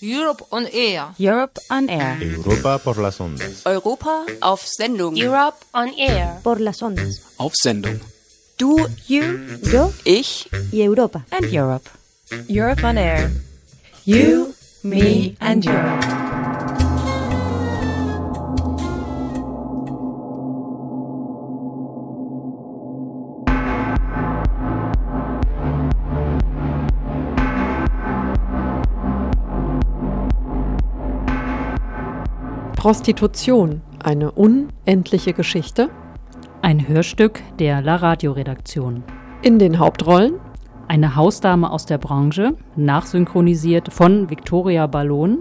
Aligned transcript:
Europe 0.00 0.44
on 0.50 0.66
Air. 0.72 1.06
Europe 1.18 1.60
on 1.70 1.90
Air. 1.90 2.22
Europa 2.22 2.78
por 2.78 2.98
las 2.98 3.20
ondas. 3.20 3.66
Europa 3.66 4.24
auf 4.40 4.64
Sendung. 4.64 5.16
Europe 5.16 5.58
on 5.72 5.92
Air. 5.98 6.40
Por 6.42 6.60
las 6.60 6.82
ondas. 6.82 7.22
Auf 7.36 7.54
Sendung. 7.60 7.98
Du, 8.58 8.76
You, 9.06 9.22
yo 9.72 9.92
ich 10.04 10.48
y 10.72 10.82
Europa. 10.82 11.24
And 11.30 11.52
Europe. 11.52 11.88
Europe 12.48 12.84
on 12.84 12.98
Air. 12.98 13.30
You, 14.04 14.54
me 14.82 15.36
and 15.40 15.64
Europe. 15.64 16.27
Prostitution, 32.78 33.80
eine 34.04 34.30
unendliche 34.30 35.32
Geschichte. 35.32 35.90
Ein 36.62 36.86
Hörstück 36.86 37.42
der 37.58 37.82
La 37.82 37.96
Radio 37.96 38.30
Redaktion. 38.30 39.02
In 39.42 39.58
den 39.58 39.80
Hauptrollen 39.80 40.34
Eine 40.86 41.16
Hausdame 41.16 41.72
aus 41.72 41.86
der 41.86 41.98
Branche, 41.98 42.54
nachsynchronisiert 42.76 43.92
von 43.92 44.30
Victoria 44.30 44.86
Ballon. 44.86 45.40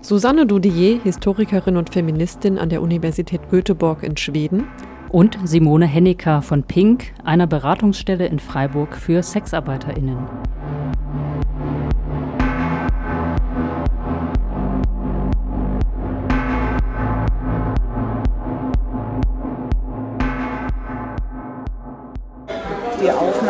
Susanne 0.00 0.44
Dudier, 0.44 0.98
Historikerin 1.04 1.76
und 1.76 1.90
Feministin 1.90 2.58
an 2.58 2.68
der 2.68 2.82
Universität 2.82 3.48
Göteborg 3.48 4.02
in 4.02 4.16
Schweden. 4.16 4.64
Und 5.08 5.38
Simone 5.44 5.86
Henniker 5.86 6.42
von 6.42 6.64
Pink, 6.64 7.14
einer 7.22 7.46
Beratungsstelle 7.46 8.26
in 8.26 8.40
Freiburg 8.40 8.96
für 8.96 9.22
SexarbeiterInnen. 9.22 10.18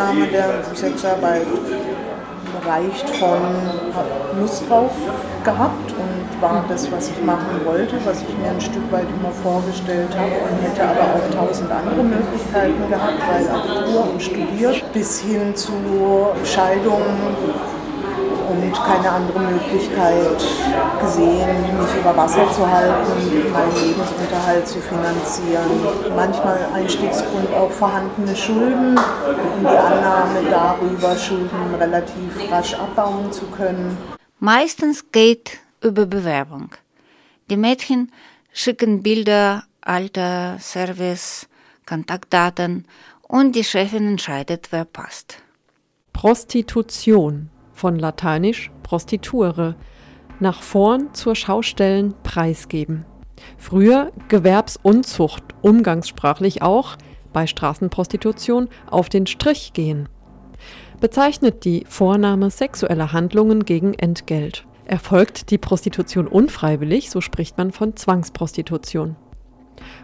Die 0.07 0.11
Aufnahme 0.11 0.31
der 0.31 0.63
Sexarbeit 0.73 1.47
reicht 2.65 3.09
von 3.09 3.41
hab 3.93 4.39
Lust 4.39 4.63
drauf 4.69 4.91
gehabt 5.43 5.91
und 5.91 6.41
war 6.41 6.63
das, 6.69 6.89
was 6.89 7.09
ich 7.09 7.21
machen 7.25 7.59
wollte, 7.65 7.95
was 8.05 8.21
ich 8.21 8.37
mir 8.37 8.51
ein 8.51 8.61
Stück 8.61 8.89
weit 8.89 9.07
immer 9.19 9.31
vorgestellt 9.31 10.09
habe 10.17 10.31
und 10.31 10.61
hätte 10.61 10.83
aber 10.83 11.15
auch 11.15 11.45
tausend 11.45 11.69
andere 11.71 12.03
Möglichkeiten 12.03 12.89
gehabt, 12.89 13.19
weil 13.27 13.49
Abitur 13.49 14.11
und 14.13 14.21
studiert 14.21 14.93
bis 14.93 15.19
hin 15.19 15.53
zu 15.53 15.73
Scheidung 16.45 17.01
und 18.49 18.73
keine 18.73 19.09
andere 19.09 19.39
Möglichkeit 19.39 20.37
gesehen, 21.01 21.77
mich 21.79 21.99
über 21.99 22.15
Wasser 22.15 22.49
zu 22.51 22.65
halten, 22.69 23.51
meinen 23.51 23.75
Lebensunterhalt 23.75 24.67
zu 24.67 24.79
finanzieren. 24.79 25.69
Manchmal 26.15 26.59
Einstiegsgrund 26.73 27.53
auch 27.53 27.71
vorhandene 27.71 28.35
Schulden 28.35 28.97
und 28.97 29.61
die 29.61 29.67
Annahme 29.67 30.41
darüber, 30.49 31.15
Schulden 31.17 31.75
relativ 31.79 32.51
rasch 32.51 32.73
abbauen 32.73 33.31
zu 33.31 33.45
können. 33.47 33.97
Meistens 34.39 35.11
geht 35.11 35.59
über 35.81 36.05
Bewerbung. 36.05 36.69
Die 37.49 37.57
Mädchen 37.57 38.11
schicken 38.53 39.03
Bilder, 39.03 39.63
Alter, 39.81 40.57
Service, 40.59 41.47
Kontaktdaten 41.85 42.85
und 43.21 43.55
die 43.55 43.63
Chefin 43.63 44.07
entscheidet, 44.07 44.67
wer 44.71 44.85
passt. 44.85 45.37
Prostitution, 46.13 47.49
von 47.77 47.97
lateinisch 47.99 48.71
prostituere, 48.81 49.75
nach 50.39 50.61
vorn 50.61 51.13
zur 51.13 51.35
Schaustellen 51.35 52.13
preisgeben. 52.23 53.05
Früher 53.57 54.11
Gewerbsunzucht, 54.29 55.43
umgangssprachlich 55.61 56.61
auch, 56.63 56.97
bei 57.33 57.45
Straßenprostitution 57.45 58.67
auf 58.89 59.09
den 59.09 59.27
Strich 59.27 59.73
gehen. 59.73 60.09
Bezeichnet 60.99 61.65
die 61.65 61.85
Vornahme 61.87 62.49
sexueller 62.49 63.13
Handlungen 63.13 63.63
gegen 63.63 63.93
Entgelt. 63.93 64.65
Erfolgt 64.85 65.51
die 65.51 65.59
Prostitution 65.59 66.27
unfreiwillig, 66.27 67.11
so 67.11 67.21
spricht 67.21 67.57
man 67.57 67.71
von 67.71 67.95
Zwangsprostitution. 67.95 69.15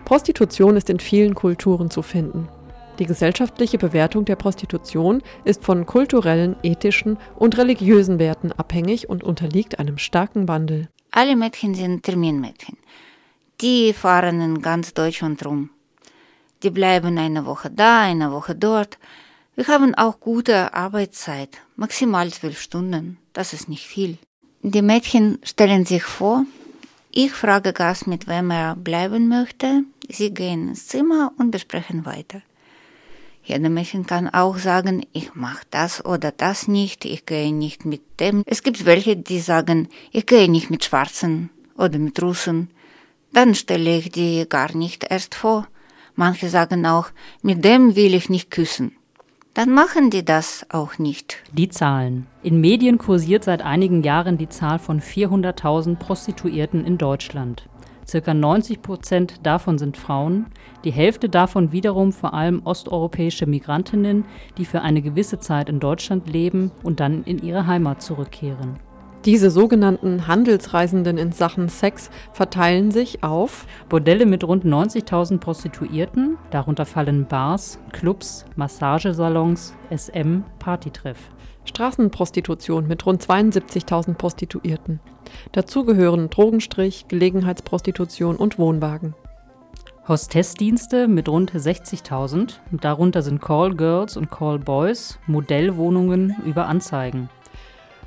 Prostitution 0.05 0.77
ist 0.77 0.91
in 0.91 0.99
vielen 0.99 1.33
Kulturen 1.33 1.89
zu 1.89 2.03
finden. 2.03 2.49
Die 2.99 3.05
gesellschaftliche 3.07 3.79
Bewertung 3.79 4.25
der 4.25 4.35
Prostitution 4.35 5.23
ist 5.45 5.63
von 5.63 5.85
kulturellen, 5.85 6.55
ethischen 6.61 7.17
und 7.35 7.57
religiösen 7.57 8.19
Werten 8.19 8.51
abhängig 8.51 9.09
und 9.09 9.23
unterliegt 9.23 9.79
einem 9.79 9.97
starken 9.97 10.47
Wandel. 10.47 10.89
Alle 11.09 11.35
Mädchen 11.35 11.73
sind 11.73 12.03
Terminmädchen. 12.03 12.77
Die 13.61 13.93
fahren 13.93 14.41
in 14.41 14.61
ganz 14.61 14.93
Deutschland 14.93 15.43
rum. 15.45 15.69
Die 16.61 16.69
bleiben 16.69 17.17
eine 17.17 17.45
Woche 17.45 17.71
da, 17.71 18.01
eine 18.01 18.31
Woche 18.31 18.55
dort. 18.55 18.99
Wir 19.55 19.67
haben 19.67 19.95
auch 19.95 20.19
gute 20.19 20.73
Arbeitszeit, 20.73 21.61
maximal 21.75 22.31
zwölf 22.31 22.61
Stunden. 22.61 23.17
Das 23.33 23.53
ist 23.53 23.69
nicht 23.69 23.87
viel. 23.87 24.17
Die 24.61 24.81
Mädchen 24.81 25.39
stellen 25.43 25.85
sich 25.85 26.03
vor, 26.03 26.45
ich 27.11 27.31
frage 27.31 27.73
Gast, 27.73 28.07
mit 28.07 28.27
wem 28.27 28.49
er 28.49 28.75
bleiben 28.75 29.27
möchte. 29.27 29.83
Sie 30.09 30.33
gehen 30.33 30.69
ins 30.69 30.87
Zimmer 30.87 31.31
und 31.37 31.51
besprechen 31.51 32.05
weiter. 32.05 32.41
Jeder 33.45 33.69
Mädchen 33.69 34.05
kann 34.05 34.29
auch 34.29 34.57
sagen, 34.57 35.05
ich 35.11 35.35
mache 35.35 35.65
das 35.69 36.03
oder 36.05 36.31
das 36.31 36.69
nicht, 36.69 37.03
ich 37.03 37.25
gehe 37.25 37.53
nicht 37.53 37.85
mit 37.85 38.01
dem. 38.21 38.43
Es 38.45 38.63
gibt 38.63 38.85
welche, 38.85 39.17
die 39.17 39.39
sagen, 39.39 39.89
ich 40.11 40.25
gehe 40.25 40.49
nicht 40.49 40.69
mit 40.69 40.85
Schwarzen 40.85 41.49
oder 41.77 41.99
mit 41.99 42.21
Russen. 42.21 42.69
Dann 43.33 43.53
stelle 43.53 43.97
ich 43.97 44.11
die 44.11 44.45
gar 44.47 44.75
nicht 44.75 45.05
erst 45.09 45.35
vor. 45.35 45.67
Manche 46.15 46.47
sagen 46.47 46.85
auch, 46.85 47.09
mit 47.41 47.65
dem 47.65 47.95
will 47.95 48.13
ich 48.13 48.29
nicht 48.29 48.49
küssen. 48.49 48.95
Dann 49.53 49.71
machen 49.71 50.09
die 50.09 50.23
das 50.23 50.65
auch 50.69 50.97
nicht. 50.97 51.37
Die 51.51 51.69
Zahlen. 51.69 52.27
In 52.41 52.61
Medien 52.61 52.97
kursiert 52.97 53.43
seit 53.43 53.61
einigen 53.61 54.03
Jahren 54.03 54.37
die 54.37 54.49
Zahl 54.49 54.79
von 54.79 55.01
400.000 55.01 55.97
Prostituierten 55.97 56.85
in 56.85 56.97
Deutschland. 56.97 57.67
Circa 58.07 58.33
90 58.33 58.81
Prozent 58.81 59.45
davon 59.45 59.77
sind 59.77 59.97
Frauen, 59.97 60.47
die 60.83 60.91
Hälfte 60.91 61.29
davon 61.29 61.71
wiederum 61.71 62.11
vor 62.11 62.33
allem 62.33 62.61
osteuropäische 62.65 63.45
Migrantinnen, 63.45 64.25
die 64.57 64.65
für 64.65 64.81
eine 64.81 65.01
gewisse 65.01 65.39
Zeit 65.39 65.69
in 65.69 65.79
Deutschland 65.79 66.29
leben 66.29 66.71
und 66.83 66.99
dann 66.99 67.23
in 67.23 67.41
ihre 67.41 67.67
Heimat 67.67 68.01
zurückkehren. 68.01 68.77
Diese 69.25 69.49
sogenannten 69.49 70.27
Handelsreisenden 70.27 71.17
in 71.17 71.31
Sachen 71.31 71.69
Sex 71.69 72.09
verteilen 72.33 72.91
sich 72.91 73.23
auf 73.23 73.67
Bordelle 73.87 74.25
mit 74.25 74.43
rund 74.43 74.65
90.000 74.65 75.37
Prostituierten, 75.37 76.37
darunter 76.51 76.85
fallen 76.85 77.25
Bars, 77.25 77.79
Clubs, 77.93 78.43
Massagesalons, 78.57 79.75
SM, 79.89 80.43
Partytreff. 80.59 81.29
Straßenprostitution 81.65 82.87
mit 82.87 83.05
rund 83.05 83.23
72.000 83.23 84.15
Prostituierten. 84.15 84.99
Dazu 85.51 85.85
gehören 85.85 86.29
Drogenstrich, 86.29 87.07
Gelegenheitsprostitution 87.07 88.35
und 88.35 88.59
Wohnwagen. 88.59 89.15
Hostessdienste 90.07 91.07
mit 91.07 91.29
rund 91.29 91.53
60.000, 91.53 92.55
darunter 92.71 93.21
sind 93.21 93.39
Callgirls 93.39 94.17
und 94.17 94.29
Callboys, 94.29 95.17
Modellwohnungen 95.27 96.35
über 96.45 96.67
Anzeigen. 96.67 97.29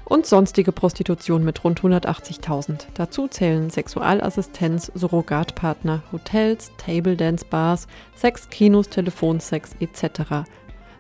Und 0.05 0.27
sonstige 0.27 0.73
Prostitution 0.73 1.43
mit 1.43 1.65
rund 1.65 1.81
180.000. 1.81 2.87
Dazu 2.95 3.29
zählen 3.29 3.71
Sexualassistenz, 3.71 4.93
Surrogatpartner, 4.95 6.03
Hotels, 6.13 6.71
Table 6.77 7.17
Dance 7.17 7.47
Bars, 7.49 7.89
Sex, 8.15 8.49
Kinos, 8.51 8.89
Telefonsex 8.91 9.75
etc. 9.81 10.45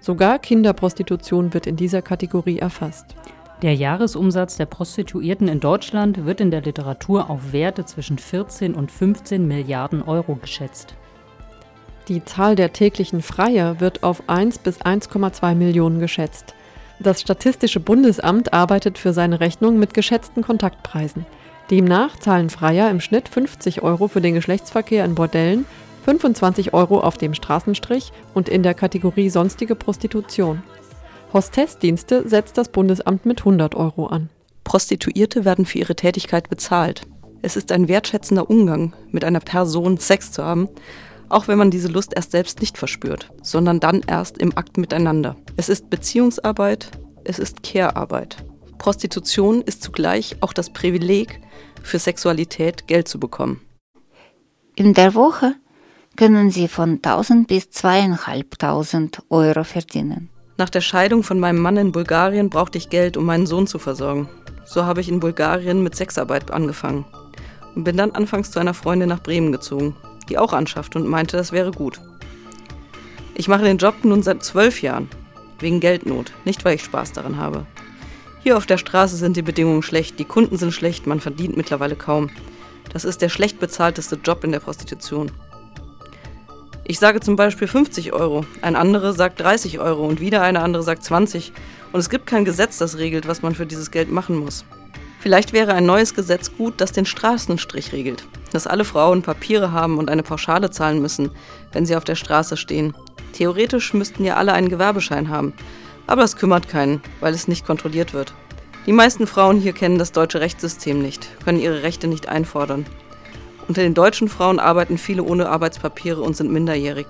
Sogar 0.07 0.39
Kinderprostitution 0.39 1.53
wird 1.53 1.67
in 1.67 1.75
dieser 1.75 2.01
Kategorie 2.01 2.61
erfasst. 2.61 3.17
Der 3.63 3.75
Jahresumsatz 3.75 4.57
der 4.57 4.67
Prostituierten 4.67 5.49
in 5.49 5.59
Deutschland 5.59 6.25
wird 6.25 6.41
in 6.41 6.53
der 6.53 6.61
Literatur 6.61 7.29
auf 7.29 7.53
Werte 7.53 7.85
zwischen 7.87 8.17
14 8.17 8.77
und 8.77 8.93
15 8.93 9.49
Milliarden 9.49 10.03
Euro 10.03 10.37
geschätzt. 10.37 10.95
Die 12.07 12.25
Zahl 12.25 12.55
der 12.55 12.73
täglichen 12.73 13.21
Freier 13.21 13.81
wird 13.81 14.05
auf 14.05 14.23
1 14.29 14.61
bis 14.61 14.81
1,2 14.81 15.57
Millionen 15.57 15.99
geschätzt. 15.99 16.55
Das 17.01 17.21
Statistische 17.21 17.81
Bundesamt 17.81 18.53
arbeitet 18.53 18.99
für 18.99 19.13
seine 19.13 19.41
Rechnung 19.41 19.77
mit 19.77 19.93
geschätzten 19.93 20.45
Kontaktpreisen. 20.45 21.27
Demnach 21.73 22.17
zahlen 22.17 22.49
Freier 22.49 22.93
im 22.93 23.01
Schnitt 23.01 23.29
50 23.29 23.83
Euro 23.83 24.07
für 24.07 24.21
den 24.21 24.35
Geschlechtsverkehr 24.35 25.05
in 25.05 25.17
Bordellen, 25.17 25.65
25 26.07 26.73
Euro 26.73 27.01
auf 27.01 27.19
dem 27.19 27.35
Straßenstrich 27.35 28.13
und 28.33 28.49
in 28.49 28.63
der 28.63 28.75
Kategorie 28.75 29.29
sonstige 29.29 29.75
Prostitution. 29.75 30.63
Hostessdienste 31.33 32.29
setzt 32.29 32.57
das 32.57 32.69
Bundesamt 32.69 33.27
mit 33.27 33.41
100 33.41 33.75
Euro 33.75 34.07
an. 34.07 34.31
Prostituierte 34.63 35.45
werden 35.45 35.67
für 35.67 35.79
ihre 35.79 35.97
Tätigkeit 35.97 36.49
bezahlt. 36.49 37.03
Es 37.43 37.57
ist 37.57 37.73
ein 37.73 37.89
wertschätzender 37.89 38.49
Umgang, 38.49 38.95
mit 39.11 39.25
einer 39.25 39.41
Person 39.41 39.99
Sex 39.99 40.31
zu 40.31 40.45
haben, 40.45 40.69
auch 41.29 41.49
wenn 41.49 41.59
man 41.59 41.73
diese 41.73 41.89
Lust 41.89 42.13
erst 42.15 42.31
selbst 42.31 42.61
nicht 42.61 42.79
verspürt, 42.79 43.33
sondern 43.43 43.81
dann 43.81 44.03
erst 44.07 44.39
im 44.39 44.57
Akt 44.57 44.79
miteinander. 44.79 45.35
Es 45.57 45.69
ist 45.69 45.91
Beziehungsarbeit, 45.91 46.89
es 47.25 47.41
ist 47.41 47.65
Care-Arbeit. 47.65 48.45
Prostitution 48.79 49.61
ist 49.61 49.83
zugleich 49.83 50.37
auch 50.41 50.53
das 50.53 50.71
Privileg, 50.71 51.41
für 51.83 51.99
Sexualität 51.99 52.87
Geld 52.87 53.09
zu 53.09 53.19
bekommen. 53.19 53.61
In 54.77 54.95
der 54.95 55.17
Woche 55.17 55.57
können 56.17 56.51
Sie 56.51 56.69
von 56.69 57.01
1000 57.03 57.47
bis 57.47 57.71
2500 57.71 59.23
Euro 59.31 59.65
verdienen. 59.65 60.31
Nach 60.59 60.71
der 60.71 60.81
Scheidung 60.81 61.23
von 61.23 61.39
meinem 61.39 61.61
Mann 61.61 61.77
in 61.77 61.93
Bulgarien 61.93 62.49
brauchte 62.49 62.79
ich 62.79 62.89
Geld, 62.89 63.17
um 63.17 63.27
meinen 63.27 63.47
Sohn 63.47 63.67
zu 63.67 63.79
versorgen. 63.79 64.29
So 64.65 64.85
habe 64.85 65.01
ich 65.01 65.09
in 65.09 65.21
Bulgarien 65.21 65.83
mit 65.83 65.95
Sexarbeit 65.95 66.51
angefangen 66.51 67.05
und 67.75 67.85
bin 67.85 67.97
dann 67.97 68.13
anfangs 68.13 68.51
zu 68.51 68.59
einer 68.59 68.75
Freundin 68.75 69.11
nach 69.11 69.23
Bremen 69.23 69.53
gezogen, 69.53 69.95
die 70.29 70.39
auch 70.39 70.53
anschaffte 70.53 70.99
und 70.99 71.07
meinte, 71.07 71.37
das 71.37 71.53
wäre 71.53 71.71
gut. 71.71 72.01
Ich 73.35 73.49
mache 73.49 73.65
den 73.65 73.77
Job 73.77 73.97
nun 74.03 74.23
seit 74.23 74.43
zwölf 74.43 74.81
Jahren, 74.81 75.11
wegen 75.61 75.81
Geldnot, 75.81 76.33
nicht 76.47 76.65
weil 76.65 76.77
ich 76.77 76.85
Spaß 76.85 77.13
daran 77.13 77.37
habe. 77.37 77.67
Hier 78.43 78.57
auf 78.57 78.65
der 78.65 78.79
Straße 78.79 79.17
sind 79.17 79.37
die 79.37 79.43
Bedingungen 79.43 79.83
schlecht, 79.83 80.19
die 80.19 80.25
Kunden 80.25 80.57
sind 80.57 80.73
schlecht, 80.73 81.07
man 81.07 81.21
verdient 81.21 81.57
mittlerweile 81.57 81.97
kaum. 81.97 82.31
Das 82.93 83.05
ist 83.05 83.21
der 83.21 83.29
schlecht 83.29 83.61
bezahlteste 83.61 84.19
Job 84.25 84.43
in 84.43 84.53
der 84.53 84.61
Prostitution. 84.61 85.31
Ich 86.89 87.01
sage 87.01 87.19
zum 87.19 87.35
Beispiel 87.35 87.67
50 87.67 88.13
Euro, 88.13 88.47
ein 88.63 88.77
anderer 88.77 89.13
sagt 89.13 89.41
30 89.41 89.81
Euro 89.81 90.07
und 90.07 90.21
wieder 90.21 90.43
eine 90.43 90.61
andere 90.61 90.85
sagt 90.85 91.03
20. 91.03 91.53
Und 91.91 91.99
es 91.99 92.09
gibt 92.09 92.29
kein 92.29 92.45
Gesetz, 92.45 92.79
das 92.79 92.97
regelt, 92.97 93.27
was 93.27 93.43
man 93.43 93.57
für 93.57 93.67
dieses 93.67 93.91
Geld 93.91 94.09
machen 94.09 94.37
muss. 94.37 94.65
Vielleicht 95.19 95.53
wäre 95.53 95.75
ein 95.75 95.85
neues 95.85 96.15
Gesetz 96.15 96.57
gut, 96.57 96.75
das 96.77 96.93
den 96.93 97.05
Straßenstrich 97.05 97.93
regelt, 97.93 98.25
dass 98.53 98.69
alle 98.69 98.85
Frauen 98.85 99.23
Papiere 99.23 99.73
haben 99.73 99.99
und 99.99 100.09
eine 100.09 100.23
Pauschale 100.23 100.71
zahlen 100.71 101.03
müssen, 101.03 101.33
wenn 101.73 101.87
sie 101.87 101.97
auf 101.97 102.05
der 102.05 102.15
Straße 102.15 102.57
stehen. 102.57 102.95
Theoretisch 103.33 103.93
müssten 103.93 104.25
ja 104.25 104.37
alle 104.37 104.53
einen 104.53 104.69
Gewerbeschein 104.69 105.29
haben, 105.29 105.55
aber 106.07 106.23
das 106.23 106.37
kümmert 106.37 106.69
keinen, 106.69 107.03
weil 107.19 107.35
es 107.35 107.49
nicht 107.49 107.67
kontrolliert 107.67 108.15
wird. 108.15 108.33
Die 108.87 108.93
meisten 108.93 109.27
Frauen 109.27 109.61
hier 109.61 109.73
kennen 109.73 109.99
das 109.99 110.13
deutsche 110.13 110.41
Rechtssystem 110.41 111.03
nicht, 111.03 111.29
können 111.45 111.59
ihre 111.59 111.83
Rechte 111.83 112.07
nicht 112.07 112.29
einfordern. 112.29 112.87
Unter 113.69 113.83
den 113.83 113.95
deutschen 113.95 114.29
Frauen 114.29 114.61
arbeiten 114.61 114.97
viele 114.97 115.25
ohne 115.25 115.49
Arbeitspapiere 115.49 116.23
und 116.23 116.37
sind 116.37 116.53
minderjährig. 116.53 117.07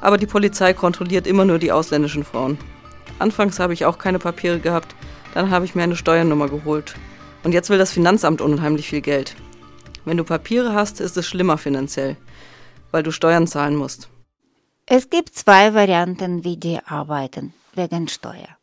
Aber 0.00 0.18
die 0.18 0.26
Polizei 0.26 0.72
kontrolliert 0.72 1.26
immer 1.26 1.44
nur 1.44 1.58
die 1.58 1.72
ausländischen 1.72 2.24
Frauen. 2.24 2.58
Anfangs 3.18 3.58
habe 3.58 3.72
ich 3.72 3.84
auch 3.84 3.98
keine 3.98 4.18
Papiere 4.18 4.60
gehabt, 4.60 4.94
dann 5.34 5.50
habe 5.50 5.64
ich 5.64 5.74
mir 5.74 5.82
eine 5.82 5.96
Steuernummer 5.96 6.48
geholt. 6.48 6.94
Und 7.42 7.52
jetzt 7.52 7.70
will 7.70 7.78
das 7.78 7.92
Finanzamt 7.92 8.40
unheimlich 8.40 8.88
viel 8.88 9.00
Geld. 9.00 9.34
Wenn 10.04 10.16
du 10.16 10.24
Papiere 10.24 10.72
hast, 10.72 11.00
ist 11.00 11.16
es 11.16 11.26
schlimmer 11.26 11.58
finanziell, 11.58 12.16
weil 12.92 13.02
du 13.02 13.10
Steuern 13.10 13.46
zahlen 13.46 13.74
musst. 13.74 14.08
Es 14.86 15.10
gibt 15.10 15.34
zwei 15.34 15.74
Varianten, 15.74 16.44
wie 16.44 16.56
die 16.56 16.78
arbeiten, 16.86 17.52
wegen 17.74 18.06
Steuer. 18.06 18.56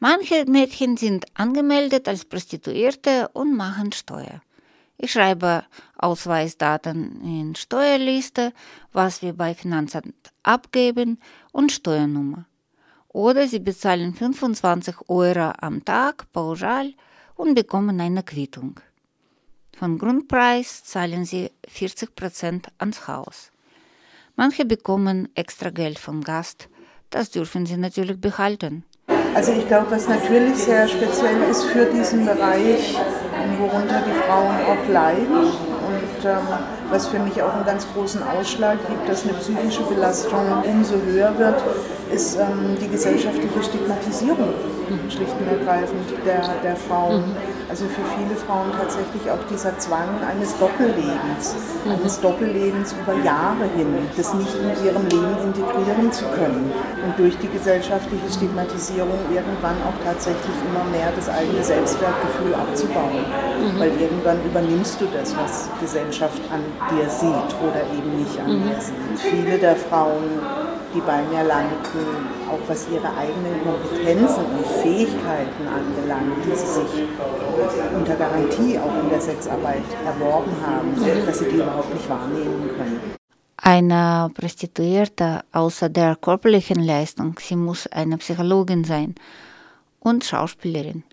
Manche 0.00 0.44
Mädchen 0.46 0.96
sind 0.96 1.24
angemeldet 1.34 2.08
als 2.08 2.26
Prostituierte 2.26 3.30
und 3.32 3.56
machen 3.56 3.92
Steuer. 3.92 4.42
Ich 5.04 5.10
schreibe 5.10 5.64
Ausweisdaten 5.98 7.20
in 7.22 7.56
Steuerliste, 7.56 8.52
was 8.92 9.20
wir 9.20 9.32
bei 9.32 9.52
Finanzamt 9.52 10.14
abgeben 10.44 11.18
und 11.50 11.72
Steuernummer. 11.72 12.46
Oder 13.08 13.48
sie 13.48 13.58
bezahlen 13.58 14.14
25 14.14 14.94
Euro 15.08 15.54
am 15.60 15.84
Tag 15.84 16.30
pauschal 16.32 16.94
und 17.34 17.56
bekommen 17.56 18.00
eine 18.00 18.22
Quittung. 18.22 18.78
Vom 19.76 19.98
Grundpreis 19.98 20.84
zahlen 20.84 21.24
sie 21.24 21.50
40 21.66 22.14
Prozent 22.14 22.68
ans 22.78 23.08
Haus. 23.08 23.50
Manche 24.36 24.64
bekommen 24.64 25.28
extra 25.34 25.70
Geld 25.70 25.98
vom 25.98 26.22
Gast. 26.22 26.68
Das 27.10 27.32
dürfen 27.32 27.66
sie 27.66 27.76
natürlich 27.76 28.20
behalten. 28.20 28.84
Also 29.34 29.50
ich 29.50 29.66
glaube, 29.66 29.90
was 29.90 30.06
natürlich 30.08 30.56
sehr 30.58 30.86
speziell 30.86 31.42
ist 31.50 31.64
für 31.64 31.86
diesen 31.86 32.24
Bereich, 32.24 32.96
worunter 33.58 34.02
die 34.06 34.14
Frauen 34.26 34.56
auch 34.68 34.92
leiden. 34.92 35.52
Und 35.82 36.24
ähm, 36.24 36.38
was 36.90 37.08
für 37.08 37.18
mich 37.18 37.42
auch 37.42 37.54
einen 37.54 37.64
ganz 37.64 37.86
großen 37.94 38.22
Ausschlag 38.22 38.78
gibt, 38.88 39.08
dass 39.08 39.24
eine 39.24 39.34
psychische 39.34 39.82
Belastung 39.82 40.40
umso 40.64 40.94
höher 40.96 41.36
wird, 41.38 41.62
ist 42.12 42.36
ähm, 42.36 42.76
die 42.80 42.88
gesellschaftliche 42.88 43.62
Stigmatisierung 43.62 44.54
schlicht 45.08 45.34
und 45.40 45.48
ergreifend 45.48 46.10
der, 46.24 46.42
der 46.62 46.76
Frauen. 46.76 47.24
Also 47.68 47.86
für 47.86 48.02
viele 48.16 48.36
Frauen 48.36 48.70
tatsächlich 48.72 49.30
auch 49.30 49.42
dieser 49.50 49.78
Zwang 49.78 50.20
eines 50.28 50.56
Doppellebens, 50.58 51.56
eines 51.88 52.20
Doppellebens 52.20 52.94
über 53.00 53.14
Jahre 53.24 53.64
hin, 53.76 53.88
das 54.16 54.34
nicht 54.34 54.54
in 54.54 54.84
ihrem 54.84 55.06
Leben 55.08 55.36
integrieren 55.42 56.12
zu 56.12 56.24
können 56.26 56.70
und 57.04 57.18
durch 57.18 57.36
die 57.38 57.48
gesellschaftliche 57.48 58.28
Stigmatisierung 58.30 59.18
irgendwann 59.32 59.76
auch 59.88 60.04
tatsächlich 60.04 60.56
immer 60.68 60.84
mehr 60.90 61.12
das 61.16 61.28
eigene 61.28 61.62
Selbstwertgefühl 61.62 62.54
abzubauen. 62.54 63.24
Weil 63.78 63.92
irgendwann 64.00 64.44
übernimmst 64.44 65.00
du 65.00 65.06
das, 65.12 65.36
was 65.36 65.68
Gesellschaft 65.80 66.42
an 66.52 66.60
dir 66.90 67.08
sieht 67.08 67.50
oder 67.62 67.82
eben 67.96 68.18
nicht 68.18 68.38
an 68.40 68.62
dir 68.62 68.80
sieht. 68.80 69.18
Viele 69.20 69.58
der 69.58 69.76
Frauen 69.76 70.40
die 70.94 71.00
bei 71.00 71.22
mir 71.22 71.44
landen, 71.44 72.28
auch 72.48 72.60
was 72.68 72.86
ihre 72.88 73.08
eigenen 73.16 73.62
Kompetenzen 73.64 74.44
und 74.44 74.66
Fähigkeiten 74.82 75.66
anbelangt, 75.66 76.44
die 76.44 76.56
sie 76.56 76.66
sich 76.66 77.08
unter 77.94 78.16
Garantie 78.16 78.78
auch 78.78 79.02
in 79.02 79.08
der 79.08 79.20
Sexarbeit 79.20 79.84
erworben 80.04 80.52
haben, 80.64 80.94
dass 81.26 81.38
sie 81.38 81.48
die 81.48 81.56
überhaupt 81.56 81.92
nicht 81.92 82.08
wahrnehmen 82.08 82.68
können. 82.76 83.00
Eine 83.56 84.30
Prostituierte 84.34 85.44
außer 85.52 85.88
der 85.88 86.16
körperlichen 86.16 86.82
Leistung, 86.82 87.38
sie 87.40 87.56
muss 87.56 87.86
eine 87.86 88.18
Psychologin 88.18 88.84
sein 88.84 89.14
und 90.00 90.24
Schauspielerin. 90.24 91.04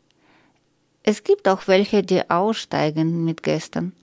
Es 1.04 1.24
gibt 1.24 1.48
auch 1.48 1.68
welche, 1.68 2.02
die 2.02 2.30
aussteigen 2.30 3.24
mit 3.24 3.44
Gästen, 3.44 3.94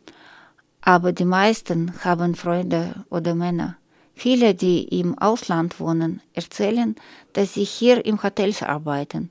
aber 0.81 1.12
die 1.12 1.25
meisten 1.25 1.93
haben 2.05 2.37
Freunde 2.37 3.05
oder 3.11 3.34
Männer. 3.34 3.76
Viele, 4.18 4.54
die 4.54 4.84
im 4.98 5.18
Ausland 5.18 5.78
wohnen, 5.78 6.22
erzählen, 6.32 6.96
dass 7.34 7.52
sie 7.52 7.64
hier 7.64 8.06
im 8.06 8.22
Hotels 8.22 8.62
arbeiten, 8.62 9.30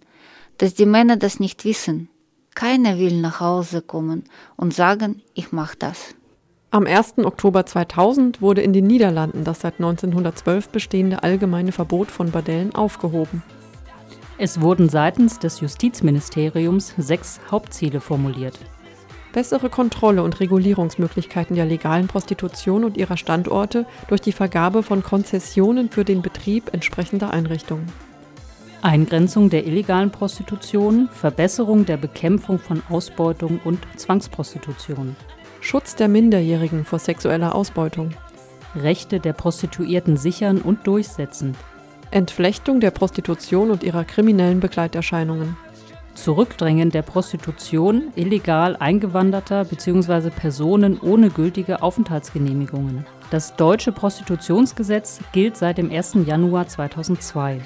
dass 0.59 0.75
die 0.75 0.85
Männer 0.85 1.17
das 1.17 1.39
nicht 1.39 1.65
wissen. 1.65 2.07
Keiner 2.53 2.99
will 2.99 3.19
nach 3.19 3.39
Hause 3.39 3.81
kommen 3.81 4.25
und 4.55 4.75
sagen, 4.75 5.23
ich 5.33 5.51
mache 5.51 5.75
das. 5.79 6.13
Am 6.69 6.85
1. 6.85 7.17
Oktober 7.17 7.65
2000 7.65 8.43
wurde 8.43 8.61
in 8.61 8.73
den 8.73 8.85
Niederlanden 8.85 9.43
das 9.43 9.61
seit 9.61 9.75
1912 9.79 10.69
bestehende 10.69 11.23
allgemeine 11.23 11.71
Verbot 11.71 12.11
von 12.11 12.29
Bordellen 12.29 12.75
aufgehoben. 12.75 13.41
Es 14.38 14.61
wurden 14.61 14.88
seitens 14.88 15.39
des 15.39 15.61
Justizministeriums 15.61 16.93
sechs 16.97 17.39
Hauptziele 17.49 18.01
formuliert. 18.01 18.59
Bessere 19.35 19.69
Kontrolle 19.69 20.24
und 20.24 20.39
Regulierungsmöglichkeiten 20.39 21.57
der 21.57 21.65
legalen 21.65 22.07
Prostitution 22.07 22.86
und 22.86 22.95
ihrer 22.95 23.17
Standorte 23.17 23.86
durch 24.07 24.21
die 24.21 24.31
Vergabe 24.31 24.81
von 24.81 25.03
Konzessionen 25.03 25.89
für 25.89 26.05
den 26.05 26.21
Betrieb 26.21 26.74
entsprechender 26.74 27.31
Einrichtungen. 27.31 27.86
Eingrenzung 28.81 29.50
der 29.50 29.67
illegalen 29.67 30.10
Prostitution, 30.10 31.10
Verbesserung 31.12 31.83
der 31.86 31.98
Bekämpfung 31.98 32.60
von 32.60 32.81
Ausbeutung 32.89 33.60
und 33.65 33.79
Zwangsprostitution, 33.98 35.17
Schutz 35.60 35.98
der 35.98 36.07
Minderjährigen 36.07 36.86
vor 36.86 37.00
sexueller 37.00 37.55
Ausbeutung, 37.55 38.12
Rechte 38.74 39.19
der 39.19 39.33
Prostituierten 39.33 40.15
sichern 40.15 40.62
und 40.62 40.88
durchsetzen, 40.88 41.57
Entflechtung 42.10 42.79
der 42.79 42.91
Prostitution 42.91 43.69
und 43.69 43.83
ihrer 43.83 44.05
kriminellen 44.05 44.62
Begleiterscheinungen, 44.62 45.57
Zurückdrängen 46.15 46.89
der 46.89 47.03
Prostitution 47.03 48.12
illegal 48.15 48.75
Eingewanderter 48.77 49.65
bzw. 49.65 50.29
Personen 50.29 51.00
ohne 51.00 51.29
gültige 51.29 51.84
Aufenthaltsgenehmigungen. 51.84 53.05
Das 53.29 53.55
deutsche 53.55 53.91
Prostitutionsgesetz 53.91 55.19
gilt 55.34 55.57
seit 55.57 55.77
dem 55.77 55.91
1. 55.91 56.17
Januar 56.25 56.67
2002. 56.67 57.62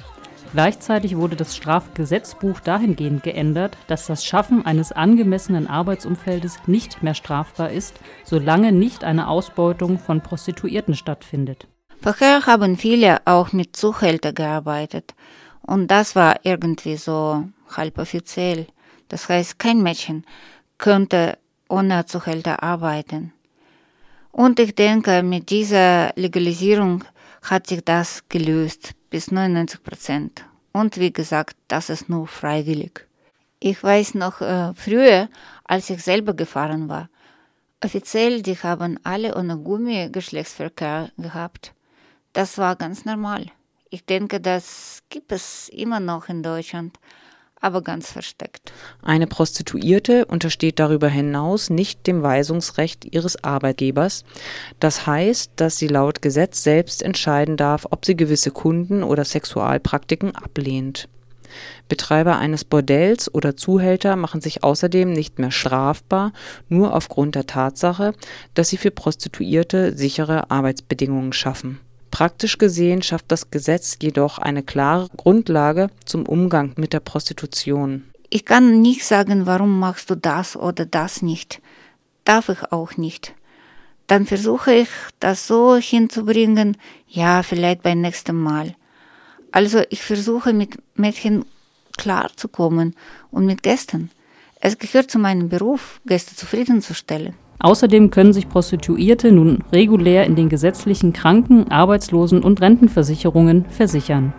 Gleichzeitig 0.52 1.16
wurde 1.16 1.36
das 1.36 1.54
Strafgesetzbuch 1.54 2.58
dahingehend 2.58 3.22
geändert, 3.22 3.76
dass 3.86 4.06
das 4.06 4.24
Schaffen 4.24 4.66
eines 4.66 4.90
angemessenen 4.90 5.68
Arbeitsumfeldes 5.68 6.58
nicht 6.66 7.04
mehr 7.04 7.14
strafbar 7.14 7.70
ist, 7.70 7.94
solange 8.24 8.72
nicht 8.72 9.04
eine 9.04 9.28
Ausbeutung 9.28 9.98
von 9.98 10.22
Prostituierten 10.22 10.94
stattfindet. 10.94 11.68
Vorher 12.02 12.46
haben 12.46 12.76
viele 12.76 13.18
auch 13.26 13.52
mit 13.52 13.76
Zuhälter 13.76 14.32
gearbeitet. 14.32 15.14
Und 15.70 15.86
das 15.86 16.16
war 16.16 16.40
irgendwie 16.42 16.96
so 16.96 17.44
halboffiziell. 17.76 18.66
Das 19.06 19.28
heißt, 19.28 19.56
kein 19.60 19.84
Mädchen 19.84 20.24
könnte 20.78 21.38
ohne 21.68 22.06
Zuhälter 22.06 22.64
arbeiten. 22.64 23.32
Und 24.32 24.58
ich 24.58 24.74
denke, 24.74 25.22
mit 25.22 25.48
dieser 25.50 26.12
Legalisierung 26.16 27.04
hat 27.42 27.68
sich 27.68 27.84
das 27.84 28.24
gelöst 28.28 28.94
bis 29.10 29.30
99 29.30 29.84
Prozent. 29.84 30.44
Und 30.72 30.98
wie 30.98 31.12
gesagt, 31.12 31.54
das 31.68 31.88
ist 31.88 32.08
nur 32.08 32.26
freiwillig. 32.26 33.06
Ich 33.60 33.80
weiß 33.80 34.14
noch 34.14 34.40
äh, 34.40 34.74
früher, 34.74 35.28
als 35.62 35.88
ich 35.88 36.02
selber 36.02 36.34
gefahren 36.34 36.88
war, 36.88 37.08
offiziell, 37.80 38.42
die 38.42 38.58
haben 38.58 38.98
alle 39.04 39.36
ohne 39.36 39.56
Gummi 39.56 40.08
Geschlechtsverkehr 40.10 41.10
gehabt. 41.16 41.74
Das 42.32 42.58
war 42.58 42.74
ganz 42.74 43.04
normal. 43.04 43.52
Ich 43.90 44.04
denke, 44.04 44.40
das 44.40 45.00
gibt 45.08 45.32
es 45.32 45.68
immer 45.68 45.98
noch 45.98 46.28
in 46.28 46.42
Deutschland. 46.42 46.96
aber 47.62 47.82
ganz 47.82 48.10
versteckt. 48.10 48.72
Eine 49.02 49.26
Prostituierte 49.26 50.24
untersteht 50.24 50.78
darüber 50.78 51.08
hinaus 51.08 51.68
nicht 51.68 52.06
dem 52.06 52.22
Weisungsrecht 52.22 53.04
ihres 53.04 53.44
Arbeitgebers. 53.44 54.24
Das 54.78 55.06
heißt, 55.06 55.52
dass 55.56 55.76
sie 55.76 55.88
laut 55.88 56.22
Gesetz 56.22 56.62
selbst 56.62 57.02
entscheiden 57.02 57.58
darf, 57.58 57.86
ob 57.90 58.06
sie 58.06 58.16
gewisse 58.16 58.50
Kunden 58.50 59.02
oder 59.02 59.26
Sexualpraktiken 59.26 60.34
ablehnt. 60.34 61.08
Betreiber 61.88 62.38
eines 62.38 62.64
Bordells 62.64 63.32
oder 63.34 63.56
Zuhälter 63.56 64.16
machen 64.16 64.40
sich 64.40 64.64
außerdem 64.64 65.12
nicht 65.12 65.38
mehr 65.38 65.50
strafbar, 65.50 66.32
nur 66.68 66.94
aufgrund 66.94 67.34
der 67.34 67.46
Tatsache, 67.46 68.14
dass 68.54 68.70
sie 68.70 68.78
für 68.78 68.90
Prostituierte 68.90 69.94
sichere 69.96 70.50
Arbeitsbedingungen 70.50 71.34
schaffen. 71.34 71.80
Praktisch 72.10 72.58
gesehen 72.58 73.02
schafft 73.02 73.26
das 73.28 73.50
Gesetz 73.50 73.96
jedoch 74.02 74.38
eine 74.38 74.62
klare 74.62 75.08
Grundlage 75.16 75.90
zum 76.04 76.26
Umgang 76.26 76.72
mit 76.76 76.92
der 76.92 77.00
Prostitution. 77.00 78.04
Ich 78.30 78.44
kann 78.44 78.80
nicht 78.80 79.04
sagen, 79.04 79.46
warum 79.46 79.78
machst 79.78 80.10
du 80.10 80.14
das 80.14 80.56
oder 80.56 80.86
das 80.86 81.22
nicht. 81.22 81.60
Darf 82.24 82.48
ich 82.48 82.72
auch 82.72 82.96
nicht. 82.96 83.34
Dann 84.06 84.26
versuche 84.26 84.74
ich 84.74 84.88
das 85.20 85.46
so 85.46 85.76
hinzubringen, 85.76 86.76
ja, 87.08 87.42
vielleicht 87.42 87.82
beim 87.82 88.00
nächsten 88.00 88.36
Mal. 88.36 88.74
Also 89.52 89.82
ich 89.88 90.02
versuche 90.02 90.52
mit 90.52 90.78
Mädchen 90.94 91.44
klarzukommen 91.96 92.94
und 93.30 93.46
mit 93.46 93.62
Gästen. 93.62 94.10
Es 94.60 94.78
gehört 94.78 95.10
zu 95.10 95.18
meinem 95.18 95.48
Beruf, 95.48 96.00
Gäste 96.06 96.36
zufriedenzustellen. 96.36 97.34
Außerdem 97.60 98.10
können 98.10 98.32
sich 98.32 98.48
Prostituierte 98.48 99.30
nun 99.32 99.58
regulär 99.70 100.24
in 100.24 100.34
den 100.34 100.48
gesetzlichen 100.48 101.12
Kranken-, 101.12 101.70
Arbeitslosen- 101.70 102.42
und 102.42 102.60
Rentenversicherungen 102.60 103.66
versichern. 103.68 104.32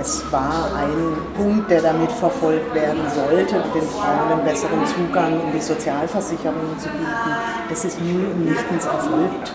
Es 0.00 0.24
war 0.30 0.70
ein 0.74 1.16
Punkt, 1.36 1.70
der 1.70 1.82
damit 1.82 2.10
verfolgt 2.12 2.74
werden 2.74 3.02
sollte, 3.14 3.56
den 3.74 3.82
Frauen 3.82 4.32
einen 4.32 4.44
besseren 4.44 4.86
Zugang 4.86 5.32
in 5.32 5.52
die 5.54 5.60
Sozialversicherungen 5.60 6.78
zu 6.78 6.88
bieten. 6.88 7.30
Das 7.68 7.84
ist 7.84 7.98
und 8.00 8.44
nichtens 8.44 8.84
erfolgt. 8.84 9.54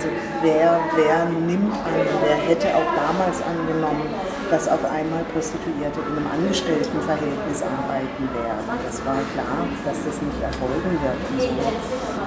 Also 0.00 0.16
wer, 0.40 0.80
wer 0.96 1.28
nimmt 1.28 1.76
an, 1.76 1.92
wer 2.24 2.36
hätte 2.48 2.72
auch 2.72 2.88
damals 2.96 3.44
angenommen, 3.44 4.08
dass 4.48 4.64
auf 4.64 4.80
einmal 4.88 5.20
Prostituierte 5.28 6.00
in 6.08 6.16
einem 6.16 6.24
Angestelltenverhältnis 6.40 7.60
arbeiten 7.60 8.24
werden. 8.32 8.64
Das 8.80 8.96
war 9.04 9.20
klar, 9.36 9.60
dass 9.84 10.00
das 10.00 10.16
nicht 10.24 10.40
erfolgen 10.40 10.96
wird. 11.04 11.20
Und 11.28 11.36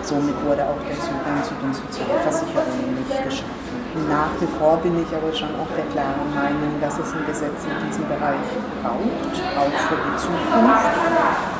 so, 0.05 0.21
somit 0.21 0.37
wurde 0.45 0.69
auch 0.69 0.77
der 0.85 1.01
Zugang 1.01 1.41
zu 1.41 1.57
den 1.57 1.73
Sozialversicherungen 1.73 2.93
nicht 2.93 3.17
geschaffen. 3.25 3.73
Nach 4.05 4.29
wie 4.37 4.49
vor 4.61 4.77
bin 4.77 4.93
ich 5.01 5.09
aber 5.09 5.33
schon 5.33 5.57
auch 5.57 5.73
der 5.73 5.89
klaren 5.89 6.29
Meinung, 6.29 6.77
dass 6.77 7.01
es 7.01 7.09
ein 7.09 7.25
Gesetz 7.25 7.57
in 7.65 7.89
diesem 7.89 8.05
Bereich 8.05 8.53
braucht, 8.85 9.33
auch 9.57 9.77
für 9.89 9.97
die 9.97 10.13
Zukunft 10.21 11.52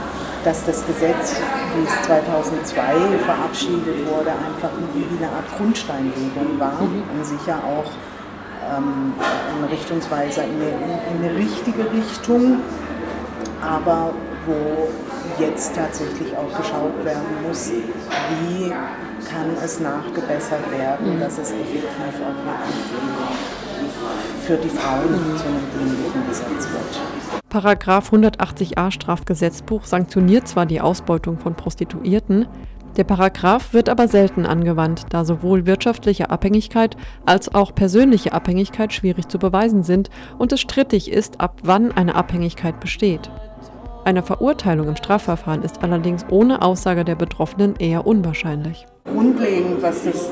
dass 0.44 0.66
das 0.66 0.86
Gesetz, 0.86 1.36
wie 1.76 1.86
es 1.86 2.02
2002 2.06 2.82
verabschiedet 3.26 4.06
wurde, 4.08 4.32
einfach 4.32 4.72
wie 4.94 5.06
eine 5.18 5.32
Art 5.32 5.58
Grundsteinlegung 5.58 6.60
war 6.60 6.80
und 6.82 7.26
sicher 7.26 7.60
auch 7.64 7.90
ähm, 8.76 9.14
ein 9.18 9.70
Richtungsweiser 9.70 10.44
in 10.44 10.56
eine, 10.56 11.00
in 11.12 11.24
eine 11.24 11.38
richtige 11.38 11.92
Richtung, 11.92 12.60
aber 13.62 14.14
wo 14.46 14.90
jetzt 15.42 15.76
tatsächlich 15.76 16.36
auch 16.36 16.58
geschaut 16.58 17.06
werden 17.06 17.48
muss, 17.48 17.72
wie 17.72 18.70
kann 18.70 19.50
es 19.64 19.80
nachgebessert 19.80 20.70
werden, 20.72 21.20
dass 21.20 21.38
es 21.38 21.52
effektiv 21.52 21.86
auch 21.86 22.46
wirklich 22.46 23.53
für 24.44 24.58
die 24.58 24.70
Frauen 24.70 25.08
zu 25.38 25.46
einem 25.46 25.90
dienlichen 25.90 26.28
Gesetz 26.28 26.68
wird. 26.70 27.50
Paragraph 27.50 28.12
180a 28.12 28.92
Strafgesetzbuch 28.92 29.86
sanktioniert 29.86 30.48
zwar 30.48 30.66
die 30.66 30.82
Ausbeutung 30.82 31.40
von 31.40 31.56
Prostituierten, 31.56 32.48
der 32.98 33.06
Paragraph 33.06 33.74
wird 33.74 33.90
aber 33.90 34.08
selten 34.08 34.46
angewandt, 34.46 35.06
da 35.10 35.26
sowohl 35.26 35.66
wirtschaftliche 35.66 36.30
Abhängigkeit 36.30 36.96
als 37.26 37.54
auch 37.54 37.74
persönliche 37.74 38.34
Abhängigkeit 38.34 38.94
schwierig 38.94 39.30
zu 39.30 39.40
beweisen 39.40 39.82
sind 39.82 40.12
und 40.38 40.52
es 40.52 40.62
strittig 40.62 41.12
ist, 41.12 41.42
ab 41.42 41.60
wann 41.64 41.92
eine 41.92 42.14
Abhängigkeit 42.14 42.80
besteht. 42.80 43.32
Eine 44.06 44.22
Verurteilung 44.22 44.90
im 44.90 44.96
Strafverfahren 44.96 45.64
ist 45.64 45.82
allerdings 45.82 46.26
ohne 46.30 46.62
Aussage 46.62 47.06
der 47.06 47.16
Betroffenen 47.16 47.78
eher 47.78 48.06
unwahrscheinlich. 48.06 48.86
Grundlegend, 49.06 49.82
was 49.82 50.04
das 50.04 50.30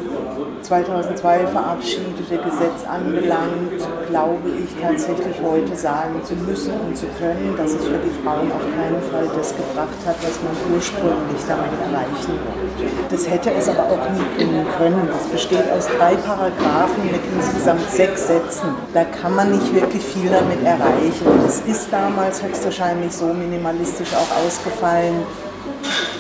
2002 0.72 1.48
verabschiedete 1.48 2.38
Gesetz 2.38 2.88
anbelangt, 2.88 3.76
glaube 4.08 4.48
ich 4.56 4.72
tatsächlich 4.82 5.36
heute 5.44 5.76
sagen 5.76 6.24
zu 6.24 6.34
müssen 6.34 6.72
und 6.88 6.96
zu 6.96 7.08
können, 7.20 7.54
dass 7.58 7.72
es 7.72 7.84
für 7.84 8.00
die 8.00 8.24
Frauen 8.24 8.50
auf 8.50 8.64
keinen 8.72 9.04
Fall 9.12 9.28
das 9.36 9.52
gebracht 9.52 10.00
hat, 10.06 10.16
was 10.24 10.40
man 10.40 10.56
ursprünglich 10.74 11.44
damit 11.46 11.76
erreichen 11.76 12.40
wollte. 12.40 12.88
Das 13.10 13.30
hätte 13.30 13.52
es 13.52 13.68
aber 13.68 13.84
auch 13.84 14.10
nie 14.16 14.24
bringen 14.38 14.66
können. 14.78 15.10
Es 15.20 15.28
besteht 15.28 15.70
aus 15.76 15.88
drei 15.88 16.16
Paragraphen 16.16 17.04
mit 17.04 17.20
insgesamt 17.36 17.92
sechs 17.92 18.28
Sätzen. 18.28 18.70
Da 18.94 19.04
kann 19.04 19.36
man 19.36 19.52
nicht 19.52 19.76
wirklich 19.76 20.06
viel 20.06 20.30
damit 20.30 20.64
erreichen. 20.64 21.28
Es 21.46 21.60
ist 21.68 21.92
damals 21.92 22.42
höchstwahrscheinlich 22.42 23.12
so 23.12 23.26
minimalistisch 23.26 24.14
auch 24.14 24.46
ausgefallen, 24.46 25.16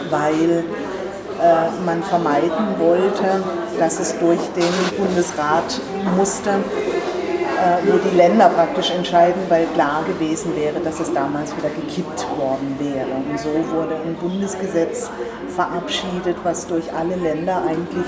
weil 0.09 0.65
man 1.85 2.03
vermeiden 2.03 2.77
wollte, 2.77 3.43
dass 3.79 3.99
es 3.99 4.17
durch 4.19 4.39
den 4.55 4.97
Bundesrat 4.97 5.81
musste, 6.15 6.49
äh, 6.49 6.90
wo 7.85 7.97
die 7.97 8.15
Länder 8.15 8.49
praktisch 8.49 8.91
entscheiden, 8.91 9.41
weil 9.49 9.65
klar 9.73 10.03
gewesen 10.07 10.55
wäre, 10.55 10.79
dass 10.79 10.99
es 10.99 11.13
damals 11.13 11.55
wieder 11.55 11.69
gekippt 11.69 12.25
worden 12.37 12.75
wäre. 12.79 13.07
Und 13.29 13.39
so 13.39 13.49
wurde 13.75 13.95
ein 13.95 14.15
Bundesgesetz 14.15 15.09
verabschiedet, 15.55 16.37
was 16.43 16.67
durch 16.67 16.91
alle 16.93 17.15
Länder 17.15 17.61
eigentlich 17.67 18.05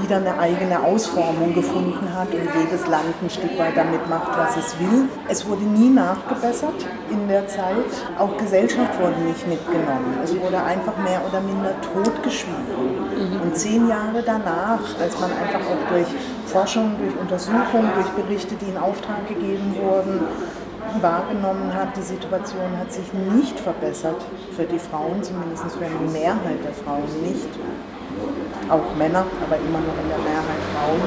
wieder 0.00 0.16
eine 0.16 0.38
eigene 0.38 0.82
Ausformung 0.82 1.54
gefunden 1.54 2.08
hat 2.14 2.28
und 2.32 2.48
jedes 2.60 2.86
Land 2.86 3.14
ein 3.22 3.30
Stück 3.30 3.58
weit 3.58 3.76
damit 3.76 4.08
macht, 4.08 4.36
was 4.36 4.56
es 4.56 4.78
will. 4.78 5.08
Es 5.28 5.46
wurde 5.46 5.62
nie 5.62 5.90
nachgebessert 5.90 6.86
in 7.10 7.28
der 7.28 7.46
Zeit. 7.48 7.90
Auch 8.18 8.36
Gesellschaft 8.36 8.98
wurde 9.00 9.20
nicht 9.20 9.46
mitgenommen. 9.46 10.18
Es 10.22 10.34
wurde 10.38 10.62
einfach 10.62 10.96
mehr 10.98 11.20
oder 11.28 11.40
minder 11.40 11.74
totgeschwiegen. 11.92 13.40
Und 13.42 13.56
zehn 13.56 13.88
Jahre 13.88 14.22
danach, 14.24 14.80
als 15.00 15.18
man 15.20 15.30
einfach 15.30 15.60
auch 15.60 15.92
durch 15.92 16.06
Forschung, 16.50 16.96
durch 16.98 17.16
Untersuchungen, 17.16 17.90
durch 17.94 18.08
Berichte, 18.18 18.56
die 18.56 18.70
in 18.70 18.76
Auftrag 18.76 19.26
gegeben 19.28 19.76
wurden, 19.80 20.26
wahrgenommen 21.00 21.72
hat, 21.72 21.96
die 21.96 22.02
Situation 22.02 22.76
hat 22.76 22.92
sich 22.92 23.06
nicht 23.12 23.58
verbessert 23.60 24.20
für 24.56 24.64
die 24.64 24.78
Frauen, 24.78 25.22
zumindest 25.22 25.62
für 25.78 25.86
eine 25.86 26.10
Mehrheit 26.10 26.58
der 26.64 26.74
Frauen 26.74 27.06
nicht. 27.22 27.48
Auch 28.68 28.82
Männer, 28.98 29.24
aber 29.46 29.56
immer 29.62 29.78
noch 29.78 29.98
in 30.02 30.08
der 30.10 30.18
Mehrheit 30.18 30.62
Frauen. 30.74 31.02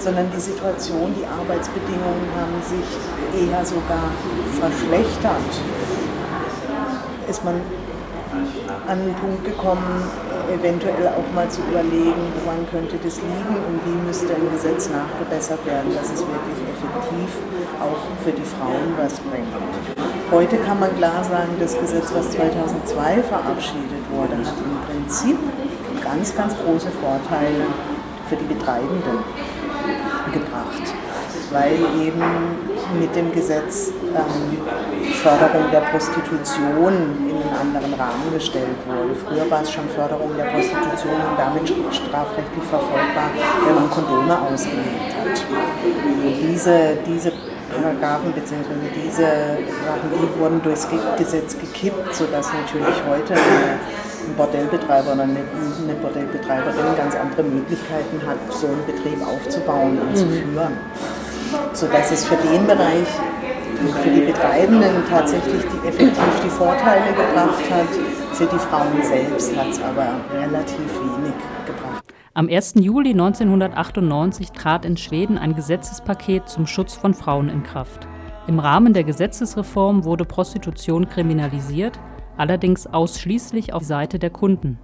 Sondern 0.00 0.32
die 0.34 0.40
Situation, 0.40 1.14
die 1.14 1.26
Arbeitsbedingungen 1.26 2.26
haben 2.34 2.58
sich 2.64 2.88
eher 3.48 3.64
sogar 3.64 4.08
verschlechtert. 4.58 5.52
Ist 7.28 7.44
man 7.44 7.60
an 8.88 8.98
den 9.04 9.14
Punkt 9.14 9.44
gekommen, 9.44 10.10
eventuell 10.52 11.08
auch 11.08 11.28
mal 11.34 11.48
zu 11.48 11.60
überlegen, 11.62 12.28
woran 12.44 12.68
könnte 12.70 12.96
das 13.02 13.16
liegen 13.16 13.56
und 13.56 13.80
wie 13.84 13.98
müsste 14.06 14.34
ein 14.34 14.48
Gesetz 14.52 14.90
nachgebessert 14.90 15.64
werden, 15.66 15.94
dass 15.94 16.12
es 16.12 16.20
wirklich 16.20 16.58
effektiv 16.68 17.30
auch 17.80 18.02
für 18.22 18.32
die 18.32 18.44
Frauen 18.44 18.92
was 18.96 19.18
bringt. 19.20 19.48
Heute 20.30 20.56
kann 20.58 20.80
man 20.80 20.94
klar 20.96 21.24
sagen, 21.24 21.56
das 21.58 21.78
Gesetz, 21.78 22.12
was 22.14 22.30
2002 22.30 23.22
verabschiedet 23.22 24.04
wurde, 24.12 24.36
hat 24.36 24.56
im 24.60 24.76
Prinzip 24.88 25.38
ganz, 26.02 26.34
ganz 26.36 26.54
große 26.56 26.88
Vorteile 27.00 27.66
für 28.28 28.36
die 28.36 28.44
Betreibenden 28.44 29.18
gebracht, 30.32 30.86
weil 31.50 31.76
eben 32.00 32.22
mit 32.98 33.14
dem 33.16 33.32
Gesetz 33.32 33.92
ähm, 34.14 35.12
Förderung 35.22 35.70
der 35.70 35.80
Prostitution 35.80 36.92
in 37.28 37.36
einen 37.36 37.56
anderen 37.60 37.94
Rahmen 37.94 38.32
gestellt 38.32 38.76
wurde. 38.86 39.14
Früher 39.14 39.50
war 39.50 39.62
es 39.62 39.70
schon 39.70 39.88
Förderung 39.88 40.30
der 40.36 40.44
Prostitution 40.44 41.14
und 41.14 41.38
damit 41.38 41.68
strafrechtlich 41.68 42.64
verfolgbar, 42.68 43.30
wenn 43.66 43.74
man 43.74 43.90
Kondome 43.90 44.40
ausgelegt 44.40 45.14
hat. 45.16 45.44
Diese, 46.42 46.98
diese 47.06 47.32
Paragraphen 47.72 48.32
bzw. 48.32 48.74
diese 48.94 49.22
Sachen, 49.22 50.10
die 50.12 50.40
wurden 50.40 50.62
durchs 50.62 50.86
Gesetz 51.16 51.56
gekippt, 51.58 52.14
sodass 52.14 52.52
natürlich 52.52 52.96
heute 53.08 53.34
eine, 53.34 53.78
ein 54.26 54.34
Bordellbetreiber 54.36 55.12
oder 55.12 55.22
eine, 55.22 55.40
eine 55.40 55.94
Bordellbetreiberin 56.00 56.96
ganz 56.96 57.14
andere 57.14 57.42
Möglichkeiten 57.42 58.20
hat, 58.26 58.38
so 58.52 58.66
einen 58.66 58.84
Betrieb 58.86 59.18
aufzubauen 59.26 59.98
und 59.98 60.10
mhm. 60.10 60.16
zu 60.16 60.26
führen. 60.28 60.76
Sodass 61.72 62.10
es 62.10 62.24
für 62.24 62.36
den 62.36 62.66
Bereich 62.66 63.08
für 63.88 64.10
die 64.10 64.20
Betreibenden 64.20 65.04
tatsächlich 65.08 65.62
die, 65.62 65.88
effektiv 65.88 66.40
die 66.44 66.50
Vorteile 66.50 67.08
gebracht 67.12 67.70
hat. 67.70 67.88
Für 68.32 68.46
die 68.46 68.58
Frauen 68.58 69.02
selbst 69.02 69.56
hat 69.56 69.68
es 69.68 69.82
aber 69.82 70.20
relativ 70.32 70.78
wenig 70.78 71.34
gebracht. 71.66 72.04
Am 72.34 72.48
1. 72.48 72.74
Juli 72.76 73.10
1998 73.10 74.52
trat 74.52 74.84
in 74.84 74.96
Schweden 74.96 75.36
ein 75.36 75.54
Gesetzespaket 75.54 76.48
zum 76.48 76.66
Schutz 76.66 76.96
von 76.96 77.12
Frauen 77.14 77.48
in 77.48 77.62
Kraft. 77.62 78.08
Im 78.48 78.58
Rahmen 78.58 78.94
der 78.94 79.04
Gesetzesreform 79.04 80.04
wurde 80.04 80.24
Prostitution 80.24 81.08
kriminalisiert, 81.08 81.98
allerdings 82.36 82.86
ausschließlich 82.86 83.72
auf 83.72 83.82
Seite 83.82 84.18
der 84.18 84.30
Kunden. 84.30 84.78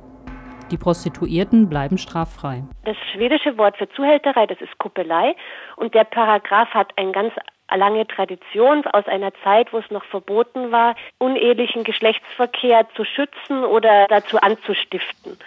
Die 0.70 0.76
Prostituierten 0.76 1.68
bleiben 1.68 1.96
straffrei. 1.96 2.62
Das 2.84 2.96
schwedische 3.12 3.56
Wort 3.56 3.76
für 3.78 3.88
Zuhälterei, 3.88 4.46
das 4.46 4.60
ist 4.60 4.76
Kuppelei. 4.78 5.34
Und 5.76 5.94
der 5.94 6.04
Paragraph 6.04 6.68
hat 6.74 6.92
eine 6.96 7.12
ganz 7.12 7.32
lange 7.74 8.06
Tradition 8.06 8.86
aus 8.86 9.06
einer 9.06 9.32
Zeit, 9.42 9.72
wo 9.72 9.78
es 9.78 9.90
noch 9.90 10.04
verboten 10.04 10.72
war, 10.72 10.94
unehelichen 11.18 11.84
Geschlechtsverkehr 11.84 12.86
zu 12.94 13.04
schützen 13.04 13.64
oder 13.64 14.06
dazu 14.08 14.38
anzustiften. 14.40 15.38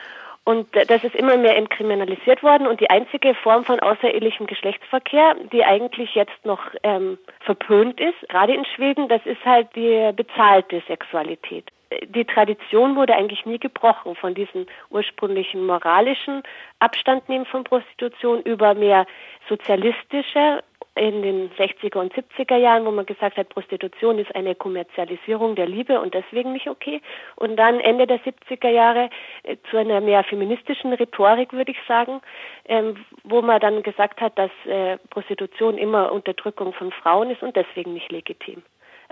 Und 0.44 0.68
das 0.74 1.04
ist 1.04 1.16
immer 1.16 1.38
mehr 1.38 1.62
kriminalisiert 1.68 2.42
worden. 2.42 2.66
Und 2.66 2.80
die 2.80 2.90
einzige 2.90 3.36
Form 3.36 3.63
von 3.63 3.80
außerehelichem 3.80 4.48
Geschlechtsverkehr, 4.48 5.36
die 5.51 5.63
eigentlich 5.63 6.16
jetzt 6.16 6.46
noch 6.46 6.62
ähm, 6.82 7.20
verpönt 7.42 8.00
ist, 8.01 8.28
gerade 8.28 8.56
in 8.56 8.66
Schweden, 8.66 9.08
das 9.08 9.24
ist 9.25 9.44
halt 9.46 9.68
die 9.75 10.12
bezahlte 10.16 10.82
Sexualität 10.88 11.72
die 12.06 12.25
Tradition 12.25 12.96
wurde 12.96 13.16
eigentlich 13.16 13.46
nie 13.46 13.60
gebrochen 13.60 14.16
von 14.16 14.34
diesen 14.34 14.68
ursprünglichen 14.90 15.66
moralischen 15.66 16.44
Abstand 16.80 17.28
nehmen 17.28 17.46
von 17.46 17.63
Prostitution 17.63 18.42
über 18.44 18.74
mehr 18.74 19.06
sozialistische 19.50 20.63
in 20.95 21.21
den 21.21 21.50
60er 21.51 21.98
und 21.98 22.13
70er 22.13 22.57
Jahren, 22.57 22.86
wo 22.86 22.91
man 22.91 23.05
gesagt 23.05 23.38
hat, 23.38 23.50
Prostitution 23.50 24.19
ist 24.19 24.36
eine 24.36 24.55
Kommerzialisierung 24.55 25.55
der 25.55 25.67
Liebe 25.67 26.01
und 26.01 26.13
deswegen 26.13 26.51
nicht 26.51 26.67
okay. 26.67 27.01
Und 27.38 27.55
dann 27.55 27.79
Ende 27.79 28.07
der 28.07 28.19
70er 28.19 28.67
Jahre 28.67 29.10
äh, 29.43 29.55
zu 29.69 29.77
einer 29.77 30.01
mehr 30.01 30.24
feministischen 30.24 30.91
Rhetorik, 30.93 31.53
würde 31.53 31.71
ich 31.71 31.77
sagen, 31.88 32.21
ähm, 32.65 32.98
wo 33.24 33.41
man 33.41 33.62
dann 33.62 33.83
gesagt 33.83 34.19
hat, 34.19 34.38
dass 34.38 34.51
äh, 34.65 34.98
Prostitution 35.10 35.77
immer 35.77 36.12
Unterdrückung 36.12 36.74
von 36.74 36.91
Frauen 36.91 37.29
ist 37.29 37.41
und 37.41 37.55
deswegen 37.55 37.93
nicht 37.93 38.12
legitim. 38.12 38.62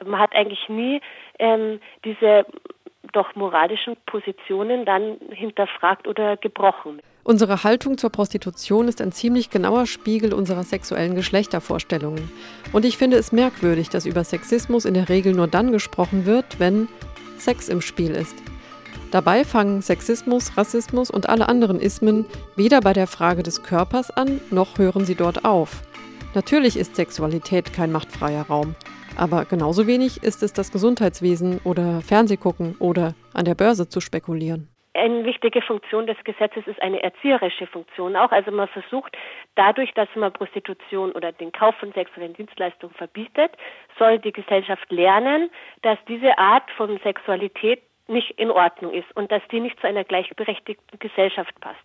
Man 0.05 0.19
hat 0.19 0.33
eigentlich 0.33 0.67
nie 0.67 1.01
ähm, 1.39 1.79
diese 2.03 2.45
doch 3.13 3.35
moralischen 3.35 3.95
Positionen 4.05 4.85
dann 4.85 5.17
hinterfragt 5.31 6.07
oder 6.07 6.37
gebrochen. 6.37 7.01
Unsere 7.29 7.63
Haltung 7.63 7.99
zur 7.99 8.09
Prostitution 8.09 8.87
ist 8.87 9.01
ein 9.01 9.11
ziemlich 9.11 9.51
genauer 9.51 9.85
Spiegel 9.85 10.33
unserer 10.33 10.63
sexuellen 10.63 11.13
Geschlechtervorstellungen. 11.13 12.31
Und 12.73 12.85
ich 12.85 12.97
finde 12.97 13.17
es 13.17 13.31
merkwürdig, 13.31 13.89
dass 13.89 14.07
über 14.07 14.23
Sexismus 14.23 14.83
in 14.83 14.95
der 14.95 15.09
Regel 15.09 15.33
nur 15.33 15.45
dann 15.45 15.71
gesprochen 15.71 16.25
wird, 16.25 16.59
wenn 16.59 16.87
Sex 17.37 17.69
im 17.69 17.81
Spiel 17.81 18.15
ist. 18.15 18.33
Dabei 19.11 19.45
fangen 19.45 19.83
Sexismus, 19.83 20.57
Rassismus 20.57 21.11
und 21.11 21.29
alle 21.29 21.47
anderen 21.49 21.79
Ismen 21.79 22.25
weder 22.55 22.81
bei 22.81 22.93
der 22.93 23.05
Frage 23.05 23.43
des 23.43 23.61
Körpers 23.61 24.09
an, 24.09 24.41
noch 24.49 24.79
hören 24.79 25.05
sie 25.05 25.13
dort 25.13 25.45
auf. 25.45 25.83
Natürlich 26.33 26.77
ist 26.77 26.95
Sexualität 26.95 27.73
kein 27.73 27.91
machtfreier 27.91 28.47
Raum. 28.47 28.73
Aber 29.17 29.45
genauso 29.45 29.85
wenig 29.85 30.23
ist 30.23 30.41
es 30.41 30.51
das 30.51 30.71
Gesundheitswesen 30.71 31.59
oder 31.63 32.01
Fernsehgucken 32.01 32.75
oder 32.79 33.13
an 33.33 33.45
der 33.45 33.53
Börse 33.53 33.87
zu 33.87 34.01
spekulieren. 34.01 34.67
Eine 34.93 35.23
wichtige 35.23 35.61
Funktion 35.61 36.07
des 36.07 36.17
Gesetzes 36.23 36.65
ist 36.65 36.81
eine 36.81 37.03
erzieherische 37.03 37.67
Funktion 37.67 38.15
auch. 38.15 38.31
Also 38.31 38.51
man 38.51 38.67
versucht 38.67 39.15
dadurch, 39.55 39.93
dass 39.93 40.09
man 40.15 40.33
Prostitution 40.33 41.11
oder 41.11 41.31
den 41.31 41.51
Kauf 41.51 41.75
von 41.75 41.91
sexuellen 41.91 42.33
Dienstleistungen 42.33 42.95
verbietet, 42.95 43.51
soll 43.99 44.17
die 44.17 44.31
Gesellschaft 44.31 44.91
lernen, 44.91 45.51
dass 45.83 45.99
diese 46.07 46.37
Art 46.39 46.69
von 46.71 46.99
Sexualität 47.03 47.81
nicht 48.07 48.31
in 48.39 48.49
Ordnung 48.49 48.91
ist 48.91 49.15
und 49.15 49.31
dass 49.31 49.43
die 49.51 49.59
nicht 49.59 49.79
zu 49.79 49.87
einer 49.87 50.03
gleichberechtigten 50.03 50.97
Gesellschaft 50.97 51.53
passt. 51.61 51.77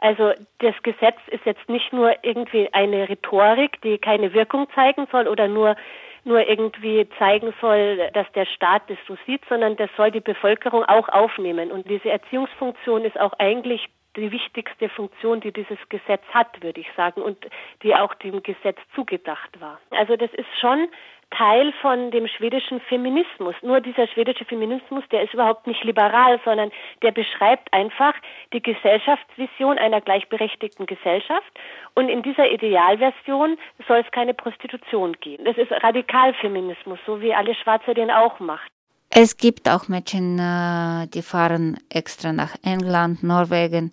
Also 0.00 0.32
das 0.58 0.74
Gesetz 0.82 1.18
ist 1.28 1.44
jetzt 1.44 1.68
nicht 1.68 1.92
nur 1.92 2.12
irgendwie 2.22 2.68
eine 2.72 3.08
Rhetorik, 3.08 3.80
die 3.82 3.98
keine 3.98 4.32
Wirkung 4.32 4.66
zeigen 4.74 5.06
soll 5.12 5.28
oder 5.28 5.46
nur 5.46 5.76
nur 6.24 6.46
irgendwie 6.46 7.08
zeigen 7.18 7.52
soll, 7.60 8.10
dass 8.12 8.30
der 8.32 8.46
Staat 8.46 8.82
das 8.88 8.98
so 9.06 9.16
sieht, 9.26 9.42
sondern 9.48 9.76
das 9.76 9.90
soll 9.96 10.10
die 10.10 10.20
Bevölkerung 10.20 10.84
auch 10.84 11.08
aufnehmen. 11.08 11.70
Und 11.70 11.88
diese 11.88 12.10
Erziehungsfunktion 12.10 13.04
ist 13.04 13.18
auch 13.18 13.32
eigentlich 13.38 13.88
die 14.16 14.32
wichtigste 14.32 14.88
Funktion, 14.88 15.40
die 15.40 15.52
dieses 15.52 15.78
Gesetz 15.88 16.22
hat, 16.32 16.62
würde 16.62 16.80
ich 16.80 16.88
sagen, 16.96 17.22
und 17.22 17.38
die 17.82 17.94
auch 17.94 18.14
dem 18.14 18.42
Gesetz 18.42 18.78
zugedacht 18.94 19.60
war. 19.60 19.80
Also 19.90 20.16
das 20.16 20.32
ist 20.34 20.48
schon 20.60 20.88
Teil 21.30 21.72
von 21.80 22.10
dem 22.10 22.26
schwedischen 22.26 22.80
Feminismus. 22.80 23.54
Nur 23.62 23.80
dieser 23.80 24.06
schwedische 24.08 24.44
Feminismus, 24.44 25.04
der 25.10 25.22
ist 25.22 25.34
überhaupt 25.34 25.66
nicht 25.66 25.82
liberal, 25.84 26.40
sondern 26.44 26.70
der 27.02 27.12
beschreibt 27.12 27.72
einfach 27.72 28.14
die 28.52 28.62
Gesellschaftsvision 28.62 29.78
einer 29.78 30.00
gleichberechtigten 30.00 30.86
Gesellschaft. 30.86 31.52
Und 31.94 32.08
in 32.08 32.22
dieser 32.22 32.50
Idealversion 32.50 33.58
soll 33.86 33.98
es 33.98 34.10
keine 34.10 34.34
Prostitution 34.34 35.16
geben. 35.20 35.44
Das 35.44 35.56
ist 35.56 35.70
Radikalfeminismus, 35.70 36.98
so 37.06 37.20
wie 37.20 37.34
alle 37.34 37.54
Schwarze 37.54 37.94
den 37.94 38.10
auch 38.10 38.40
macht. 38.40 38.70
Es 39.12 39.36
gibt 39.36 39.68
auch 39.68 39.88
Mädchen, 39.88 40.38
äh, 40.38 41.08
die 41.08 41.22
fahren 41.22 41.78
extra 41.88 42.32
nach 42.32 42.54
England, 42.62 43.24
Norwegen, 43.24 43.92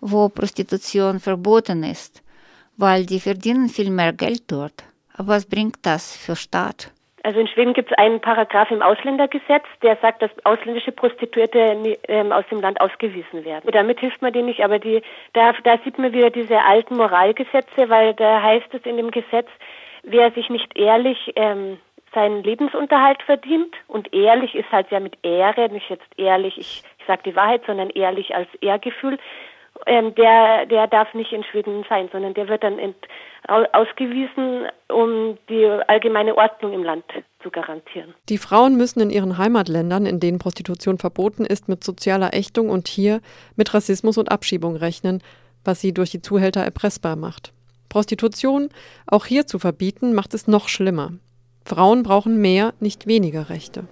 wo 0.00 0.28
Prostitution 0.28 1.20
verboten 1.20 1.82
ist, 1.82 2.22
weil 2.76 3.06
die 3.06 3.18
verdienen 3.18 3.68
viel 3.70 3.90
mehr 3.90 4.12
Geld 4.12 4.42
dort. 4.48 4.84
Aber 5.18 5.28
was 5.28 5.46
bringt 5.46 5.76
das 5.82 6.16
für 6.16 6.36
Staat? 6.36 6.92
Also 7.24 7.40
in 7.40 7.48
Schweden 7.48 7.74
gibt 7.74 7.90
es 7.90 7.98
einen 7.98 8.20
Paragraph 8.20 8.70
im 8.70 8.80
Ausländergesetz, 8.80 9.64
der 9.82 9.96
sagt, 9.96 10.22
dass 10.22 10.30
ausländische 10.44 10.92
Prostituierte 10.92 11.98
ähm, 12.06 12.32
aus 12.32 12.44
dem 12.50 12.60
Land 12.60 12.80
ausgewiesen 12.80 13.44
werden. 13.44 13.68
Damit 13.72 13.98
hilft 14.00 14.22
man 14.22 14.32
denen 14.32 14.46
nicht, 14.46 14.62
aber 14.64 14.78
die, 14.78 15.02
da, 15.32 15.52
da 15.64 15.78
sieht 15.84 15.98
man 15.98 16.12
wieder 16.12 16.30
diese 16.30 16.62
alten 16.62 16.96
Moralgesetze, 16.96 17.88
weil 17.88 18.14
da 18.14 18.40
heißt 18.40 18.72
es 18.72 18.82
in 18.84 18.96
dem 18.96 19.10
Gesetz, 19.10 19.48
wer 20.04 20.30
sich 20.30 20.48
nicht 20.48 20.78
ehrlich 20.78 21.32
ähm, 21.34 21.78
seinen 22.14 22.42
Lebensunterhalt 22.44 23.22
verdient 23.24 23.74
und 23.88 24.14
ehrlich 24.14 24.54
ist 24.54 24.70
halt 24.70 24.90
ja 24.90 25.00
mit 25.00 25.18
Ehre, 25.22 25.68
nicht 25.68 25.90
jetzt 25.90 26.08
ehrlich, 26.16 26.56
ich, 26.56 26.82
ich 26.98 27.06
sage 27.06 27.22
die 27.26 27.36
Wahrheit, 27.36 27.62
sondern 27.66 27.90
ehrlich 27.90 28.34
als 28.34 28.48
Ehrgefühl, 28.60 29.18
ähm, 29.86 30.14
der, 30.14 30.66
der 30.66 30.86
darf 30.86 31.12
nicht 31.14 31.32
in 31.32 31.44
Schweden 31.44 31.84
sein, 31.88 32.08
sondern 32.12 32.34
der 32.34 32.48
wird 32.48 32.62
dann 32.62 32.78
ent, 32.78 32.96
ausgewiesen, 33.72 34.66
um 34.88 35.38
die 35.48 35.64
allgemeine 35.86 36.36
Ordnung 36.36 36.72
im 36.72 36.82
Land 36.82 37.04
zu 37.42 37.50
garantieren. 37.50 38.14
Die 38.28 38.36
Frauen 38.36 38.76
müssen 38.76 39.00
in 39.00 39.10
ihren 39.10 39.38
Heimatländern, 39.38 40.04
in 40.06 40.20
denen 40.20 40.38
Prostitution 40.38 40.98
verboten 40.98 41.44
ist, 41.44 41.68
mit 41.68 41.82
sozialer 41.82 42.34
Ächtung 42.34 42.68
und 42.68 42.88
hier 42.88 43.20
mit 43.56 43.72
Rassismus 43.72 44.18
und 44.18 44.30
Abschiebung 44.30 44.76
rechnen, 44.76 45.22
was 45.64 45.80
sie 45.80 45.94
durch 45.94 46.10
die 46.10 46.20
Zuhälter 46.20 46.60
erpressbar 46.60 47.16
macht. 47.16 47.52
Prostitution 47.88 48.68
auch 49.06 49.24
hier 49.24 49.46
zu 49.46 49.58
verbieten, 49.58 50.14
macht 50.14 50.34
es 50.34 50.46
noch 50.46 50.68
schlimmer. 50.68 51.12
Frauen 51.64 52.02
brauchen 52.02 52.40
mehr, 52.40 52.74
nicht 52.80 53.06
weniger 53.06 53.48
Rechte. 53.48 53.84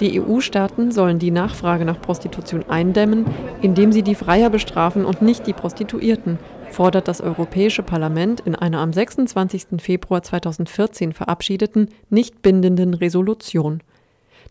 Die 0.00 0.18
EU-Staaten 0.18 0.92
sollen 0.92 1.18
die 1.18 1.30
Nachfrage 1.30 1.84
nach 1.84 2.00
Prostitution 2.00 2.64
eindämmen, 2.68 3.26
indem 3.60 3.92
sie 3.92 4.02
die 4.02 4.14
Freier 4.14 4.48
bestrafen 4.48 5.04
und 5.04 5.20
nicht 5.20 5.46
die 5.46 5.52
Prostituierten, 5.52 6.38
fordert 6.70 7.06
das 7.06 7.20
Europäische 7.20 7.82
Parlament 7.82 8.40
in 8.40 8.54
einer 8.54 8.78
am 8.78 8.94
26. 8.94 9.78
Februar 9.78 10.22
2014 10.22 11.12
verabschiedeten, 11.12 11.90
nicht 12.08 12.40
bindenden 12.40 12.94
Resolution. 12.94 13.82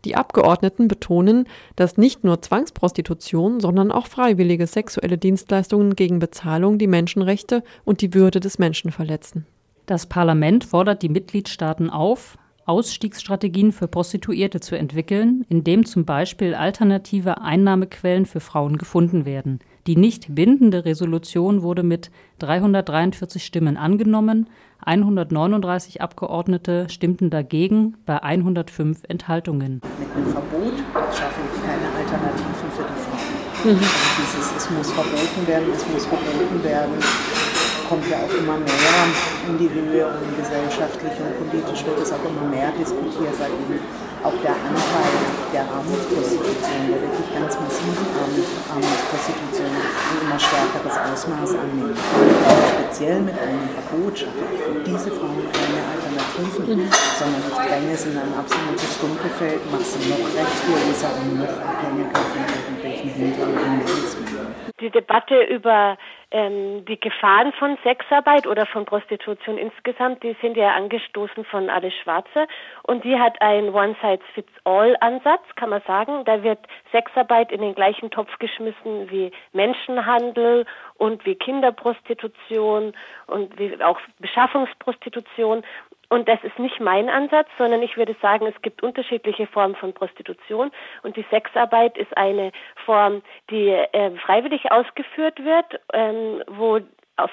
Die 0.06 0.16
Abgeordneten 0.16 0.88
betonen, 0.88 1.46
dass 1.76 1.98
nicht 1.98 2.24
nur 2.24 2.42
Zwangsprostitution, 2.42 3.60
sondern 3.60 3.92
auch 3.92 4.06
freiwillige 4.06 4.68
sexuelle 4.68 5.18
Dienstleistungen 5.18 5.96
gegen 5.96 6.20
Bezahlung 6.20 6.78
die 6.78 6.88
Menschenrechte 6.88 7.64
und 7.86 8.02
die 8.02 8.14
Würde 8.14 8.40
des 8.40 8.60
Menschen 8.60 8.92
verletzen. 8.92 9.48
Das 9.88 10.06
Parlament 10.06 10.64
fordert 10.64 11.02
die 11.02 11.10
Mitgliedstaaten 11.10 11.90
auf, 11.90 12.38
Ausstiegsstrategien 12.70 13.72
für 13.72 13.88
Prostituierte 13.88 14.60
zu 14.60 14.78
entwickeln, 14.78 15.44
indem 15.50 15.88
zum 15.88 16.06
Beispiel 16.06 16.54
alternative 16.54 17.42
Einnahmequellen 17.42 18.28
für 18.28 18.40
Frauen 18.40 18.78
gefunden 18.78 19.26
werden. 19.26 19.60
Die 19.88 19.96
nicht 19.96 20.36
bindende 20.36 20.86
Resolution 20.86 21.64
wurde 21.64 21.82
mit 21.82 22.12
343 22.38 23.44
Stimmen 23.44 23.76
angenommen, 23.76 24.48
139 24.86 26.02
Abgeordnete 26.02 26.88
stimmten 26.90 27.32
dagegen 27.32 27.98
bei 28.06 28.22
105 28.22 29.00
Enthaltungen. 29.08 29.82
Mit 30.00 30.16
einem 30.16 30.32
Verbot 30.32 30.78
schaffe 31.12 31.42
ich 31.52 31.62
keine 31.64 31.88
Alternativen 31.98 32.72
für 32.72 32.84
die 32.84 33.02
Frauen. 33.02 33.74
Mhm. 33.74 33.82
Also 33.82 33.88
dieses, 34.22 34.56
es 34.58 34.70
muss 34.70 34.92
verboten 34.92 35.48
werden, 35.48 35.66
es 35.76 35.88
muss 35.92 36.06
verboten 36.06 36.64
werden 36.64 37.49
kommt 37.90 38.06
ja 38.06 38.22
auch 38.22 38.34
immer 38.38 38.62
mehr 38.62 39.02
in 39.50 39.58
die 39.58 39.66
Höhe 39.66 40.06
und 40.06 40.30
gesellschaftlich 40.38 41.14
und 41.18 41.34
politisch 41.42 41.82
wird 41.90 41.98
es 41.98 42.14
auch 42.14 42.22
immer 42.22 42.46
mehr 42.46 42.70
diskutiert, 42.78 43.34
weil 43.42 43.50
eben 43.50 43.82
auch 44.22 44.38
der 44.46 44.54
Anteil 44.54 45.14
der 45.50 45.66
Armutsprostitution, 45.66 46.86
der 46.86 47.02
wirklich 47.02 47.30
ganz 47.34 47.58
massiven 47.58 48.06
Armutsprostitution, 48.14 49.74
ein 49.74 50.18
immer 50.22 50.38
stärkeres 50.38 50.96
Ausmaß 51.02 51.58
annimmt. 51.58 51.98
speziell 51.98 53.26
mit 53.26 53.34
einem 53.42 53.66
Verbot 53.74 54.14
schaffe 54.14 54.46
ich 54.54 54.62
diese 54.86 55.10
Frauen 55.10 55.42
keine 55.50 55.82
Alternativen, 55.82 56.86
mhm. 56.86 56.94
sondern 56.94 57.42
ich 57.42 57.58
dränge 57.58 57.96
sie 57.98 58.14
in 58.14 58.22
ein 58.22 58.34
absolutes 58.38 59.02
Dunkelfeld, 59.02 59.66
mache 59.74 59.90
sie 59.90 60.14
noch 60.14 60.30
rechtsloser 60.30 61.10
und 61.26 61.42
noch 61.42 61.58
abhängiger 61.58 62.22
von 62.22 62.44
irgendwelchen 62.54 63.10
Hintern 63.18 63.50
und 63.50 64.78
Die 64.78 64.92
Debatte 64.92 65.42
über 65.50 65.98
ähm, 66.32 66.86
die 66.86 67.00
Gefahren 67.00 67.52
von 67.54 67.78
Sexarbeit 67.84 68.46
oder 68.46 68.66
von 68.68 68.86
Prostitution 68.86 69.58
insgesamt, 69.58 70.22
die 70.22 70.36
sind 70.42 70.58
ja 70.58 70.76
angestoßen 70.76 71.44
von 71.46 71.70
Alice 71.70 71.94
Schwarze 72.04 72.48
und 72.84 73.04
die 73.04 73.18
hat 73.18 73.42
einen 73.42 73.74
One-Size-Fits-All-Ansatz, 73.74 75.42
kann 75.56 75.70
man 75.70 75.82
sagen. 75.88 76.24
Da 76.26 76.44
wird 76.44 76.60
Sexarbeit 76.92 77.52
in 77.52 77.62
den 77.62 77.74
gleichen 77.74 78.12
Topf 78.12 78.38
geschmissen 78.38 79.10
wie 79.10 79.32
Menschenhandel 79.54 80.66
und 80.96 81.26
wie 81.26 81.36
Kinderprostitution 81.36 82.94
und 83.28 83.58
wie 83.58 83.82
auch 83.84 84.00
Beschaffungsprostitution. 84.20 85.64
Und 86.10 86.28
das 86.28 86.44
ist 86.44 86.58
nicht 86.58 86.80
mein 86.80 87.08
Ansatz, 87.08 87.48
sondern 87.58 87.84
ich 87.84 87.96
würde 87.96 88.16
sagen, 88.22 88.48
es 88.48 88.60
gibt 88.64 88.82
unterschiedliche 88.82 89.46
Formen 89.46 89.76
von 89.76 89.94
Prostitution 89.94 90.72
und 91.04 91.16
die 91.16 91.26
Sexarbeit 91.30 91.98
ist 91.98 92.18
eine 92.18 92.52
Form, 92.86 93.22
die 93.52 93.70
äh, 93.70 94.12
freiwillig 94.18 94.72
ausgeführt 94.72 95.44
wird, 95.44 95.80
ähm, 95.94 96.44
wo 96.48 96.80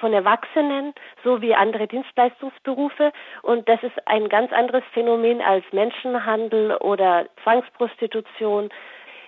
von 0.01 0.13
Erwachsenen 0.13 0.95
sowie 1.23 1.55
andere 1.55 1.87
Dienstleistungsberufe 1.87 3.13
und 3.43 3.69
das 3.69 3.83
ist 3.83 4.07
ein 4.07 4.29
ganz 4.29 4.53
anderes 4.53 4.83
Phänomen 4.93 5.41
als 5.41 5.65
Menschenhandel 5.73 6.77
oder 6.77 7.27
Zwangsprostitution. 7.43 8.69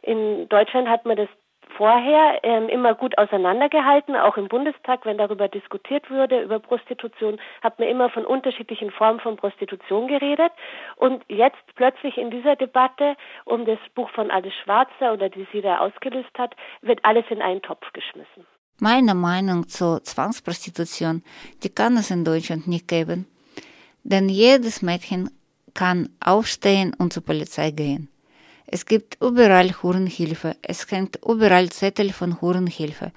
In 0.03 0.49
Deutschland 0.49 0.89
hat 0.89 1.05
man 1.07 1.17
das 1.17 1.29
vorher 1.79 2.41
ähm, 2.43 2.69
immer 2.69 2.95
gut 2.95 3.17
auseinandergehalten, 3.17 4.17
auch 4.17 4.37
im 4.37 4.49
Bundestag, 4.49 5.07
wenn 5.07 5.17
darüber 5.17 5.49
diskutiert 5.49 6.11
wurde, 6.11 6.43
über 6.43 6.59
Prostitution, 6.59 7.41
hat 7.63 7.79
man 7.79 7.89
immer 7.89 8.11
von 8.11 8.27
unterschiedlichen 8.27 8.91
Formen 8.91 9.21
von 9.21 9.37
Prostitution 9.37 10.09
geredet. 10.09 10.53
Und 10.97 11.25
jetzt 11.29 11.65
plötzlich 11.77 12.19
in 12.19 12.31
dieser 12.31 12.57
Debatte 12.57 13.17
um 13.45 13.65
das 13.65 13.79
Buch 13.95 14.11
von 14.11 14.31
Alice 14.31 14.53
Schwarzer 14.65 15.13
oder 15.13 15.29
die 15.31 15.47
sie 15.53 15.63
da 15.63 15.79
ausgelöst 15.79 16.37
hat, 16.37 16.55
wird 16.83 16.99
alles 17.05 17.25
in 17.31 17.41
einen 17.41 17.63
Topf 17.63 17.87
geschmissen. 17.93 18.45
Meine 18.81 19.15
Meinung 19.15 19.69
zur 19.69 20.03
Zwangsprostitution, 20.03 21.23
die 21.63 21.71
kann 21.71 21.97
es 21.97 22.11
in 22.11 22.25
Deutschland 22.25 22.67
nicht 22.67 22.89
geben. 22.89 23.27
Denn 24.03 24.29
jedes 24.29 24.83
Mädchen 24.83 25.31
kann 25.75 26.09
aufstehen 26.19 26.93
und 26.99 27.13
zur 27.13 27.25
Polizei 27.25 27.71
gehen. 27.71 28.09
Es 28.71 28.85
gibt 28.85 29.17
überall 29.23 29.71
Hurenhilfe. 29.83 30.55
Es 30.61 30.91
hängt 30.91 31.19
überall 31.27 31.71
Zettel 31.71 32.13
von 32.13 32.43
Hurenhilfe. 32.43 33.13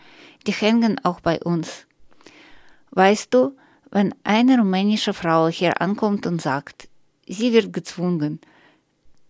Die 0.47 0.53
hängen 0.53 0.97
auch 1.03 1.19
bei 1.19 1.41
uns. 1.41 1.87
Weißt 2.91 3.33
du, 3.33 3.57
wenn 3.91 4.15
eine 4.23 4.57
rumänische 4.57 5.13
Frau 5.13 5.49
hier 5.49 5.81
ankommt 5.81 6.25
und 6.25 6.41
sagt, 6.41 6.87
sie 7.27 7.51
wird 7.51 7.73
gezwungen, 7.73 8.39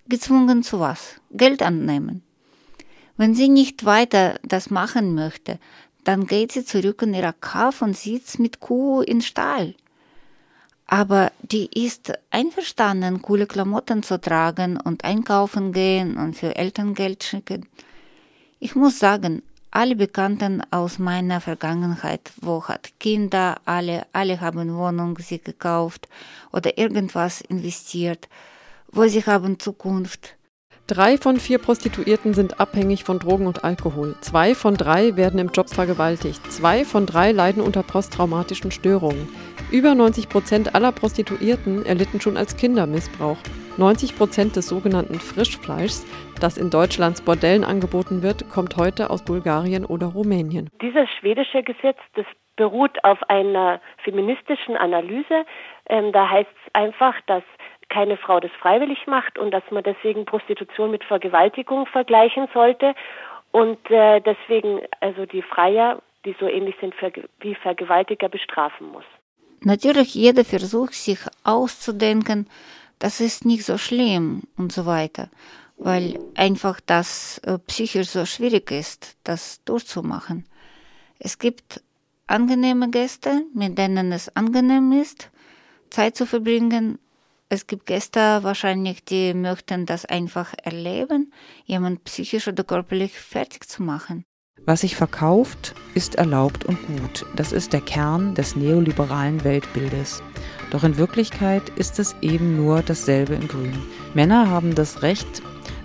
gezwungen 0.07 0.61
zu 0.61 0.79
was? 0.79 1.19
Geld 1.31 1.63
annehmen. 1.63 2.21
Wenn 3.17 3.33
sie 3.33 3.49
nicht 3.49 3.85
weiter 3.85 4.39
das 4.43 4.69
machen 4.69 5.15
möchte, 5.15 5.57
dann 6.03 6.27
geht 6.27 6.51
sie 6.51 6.63
zurück 6.63 7.01
in 7.01 7.15
ihrer 7.15 7.33
Kauf 7.33 7.81
und 7.81 7.97
sitzt 7.97 8.37
mit 8.37 8.59
Kuh 8.59 9.01
in 9.01 9.21
Stall 9.21 9.73
aber 10.87 11.31
die 11.41 11.69
ist 11.85 12.13
einverstanden, 12.31 13.21
coole 13.21 13.47
Klamotten 13.47 14.03
zu 14.03 14.19
tragen 14.19 14.77
und 14.77 15.03
einkaufen 15.03 15.71
gehen 15.71 16.17
und 16.17 16.35
für 16.35 16.55
Eltern 16.55 16.93
Geld 16.93 17.23
schicken. 17.23 17.67
Ich 18.59 18.75
muss 18.75 18.99
sagen, 18.99 19.41
alle 19.71 19.95
Bekannten 19.95 20.61
aus 20.69 20.99
meiner 20.99 21.39
Vergangenheit, 21.39 22.31
wo 22.41 22.63
hat 22.65 22.91
Kinder, 22.99 23.55
alle, 23.63 24.05
alle 24.11 24.41
haben 24.41 24.75
Wohnung 24.75 25.17
sie 25.19 25.39
gekauft 25.39 26.09
oder 26.51 26.77
irgendwas 26.77 27.39
investiert, 27.39 28.27
wo 28.91 29.07
sie 29.07 29.25
haben 29.25 29.59
Zukunft. 29.59 30.35
Drei 30.87 31.17
von 31.17 31.39
vier 31.39 31.57
Prostituierten 31.57 32.33
sind 32.33 32.59
abhängig 32.59 33.05
von 33.05 33.17
Drogen 33.17 33.47
und 33.47 33.63
Alkohol. 33.63 34.17
Zwei 34.19 34.53
von 34.55 34.75
drei 34.75 35.15
werden 35.15 35.39
im 35.39 35.51
Job 35.51 35.69
vergewaltigt. 35.69 36.41
Zwei 36.51 36.83
von 36.83 37.05
drei 37.05 37.31
leiden 37.31 37.63
unter 37.63 37.81
posttraumatischen 37.81 38.71
Störungen. 38.71 39.29
Über 39.71 39.95
90 39.95 40.27
Prozent 40.27 40.75
aller 40.75 40.91
Prostituierten 40.91 41.85
erlitten 41.85 42.19
schon 42.19 42.35
als 42.35 42.57
Kinder 42.57 42.85
Missbrauch. 42.87 43.37
90 43.77 44.17
Prozent 44.17 44.57
des 44.57 44.67
sogenannten 44.67 45.15
Frischfleischs, 45.15 46.05
das 46.41 46.57
in 46.57 46.69
Deutschlands 46.69 47.21
Bordellen 47.21 47.63
angeboten 47.63 48.21
wird, 48.21 48.49
kommt 48.49 48.75
heute 48.75 49.09
aus 49.09 49.23
Bulgarien 49.23 49.85
oder 49.85 50.07
Rumänien. 50.07 50.69
Dieses 50.81 51.09
schwedische 51.17 51.63
Gesetz, 51.63 51.97
das 52.15 52.25
beruht 52.57 53.01
auf 53.05 53.23
einer 53.29 53.79
feministischen 54.03 54.75
Analyse. 54.75 55.45
Ähm, 55.87 56.11
da 56.11 56.29
heißt 56.29 56.51
es 56.65 56.75
einfach, 56.75 57.15
dass 57.27 57.43
keine 57.87 58.17
Frau 58.17 58.41
das 58.41 58.51
freiwillig 58.59 59.07
macht 59.07 59.39
und 59.39 59.51
dass 59.51 59.63
man 59.71 59.83
deswegen 59.83 60.25
Prostitution 60.25 60.91
mit 60.91 61.05
Vergewaltigung 61.05 61.85
vergleichen 61.85 62.49
sollte 62.53 62.93
und 63.51 63.79
äh, 63.89 64.19
deswegen 64.19 64.81
also 64.99 65.25
die 65.25 65.41
Freier, 65.41 66.01
die 66.25 66.35
so 66.41 66.47
ähnlich 66.47 66.75
sind 66.81 66.93
wie 67.39 67.55
Vergewaltiger, 67.55 68.27
bestrafen 68.27 68.91
muss. 68.91 69.05
Natürlich 69.63 70.15
jeder 70.15 70.43
versucht 70.43 70.95
sich 70.95 71.19
auszudenken, 71.43 72.47
das 72.97 73.19
ist 73.19 73.45
nicht 73.45 73.63
so 73.63 73.77
schlimm 73.77 74.43
und 74.57 74.71
so 74.71 74.85
weiter, 74.85 75.29
weil 75.77 76.19
einfach 76.35 76.79
das 76.83 77.39
psychisch 77.67 78.09
so 78.09 78.25
schwierig 78.25 78.71
ist, 78.71 79.15
das 79.23 79.61
durchzumachen. 79.65 80.45
Es 81.19 81.37
gibt 81.37 81.81
angenehme 82.25 82.89
Gäste, 82.89 83.45
mit 83.53 83.77
denen 83.77 84.11
es 84.11 84.35
angenehm 84.35 84.91
ist, 84.93 85.29
Zeit 85.91 86.15
zu 86.15 86.25
verbringen. 86.25 86.97
Es 87.49 87.67
gibt 87.67 87.85
Gäste 87.85 88.39
wahrscheinlich, 88.41 89.03
die 89.03 89.33
möchten 89.35 89.85
das 89.85 90.05
einfach 90.05 90.53
erleben, 90.63 91.31
jemand 91.65 92.03
psychisch 92.05 92.47
oder 92.47 92.63
körperlich 92.63 93.19
fertig 93.19 93.67
zu 93.67 93.83
machen. 93.83 94.23
Was 94.65 94.81
sich 94.81 94.95
verkauft, 94.95 95.73
ist 95.95 96.15
erlaubt 96.15 96.65
und 96.65 96.77
gut. 96.87 97.25
Das 97.35 97.51
ist 97.51 97.73
der 97.73 97.81
Kern 97.81 98.35
des 98.35 98.55
neoliberalen 98.55 99.43
Weltbildes. 99.43 100.21
Doch 100.69 100.83
in 100.83 100.97
Wirklichkeit 100.97 101.63
ist 101.75 101.99
es 101.99 102.15
eben 102.21 102.55
nur 102.55 102.81
dasselbe 102.81 103.33
in 103.33 103.47
Grün. 103.47 103.77
Männer 104.13 104.49
haben 104.49 104.75
das 104.75 105.01
Recht, 105.01 105.41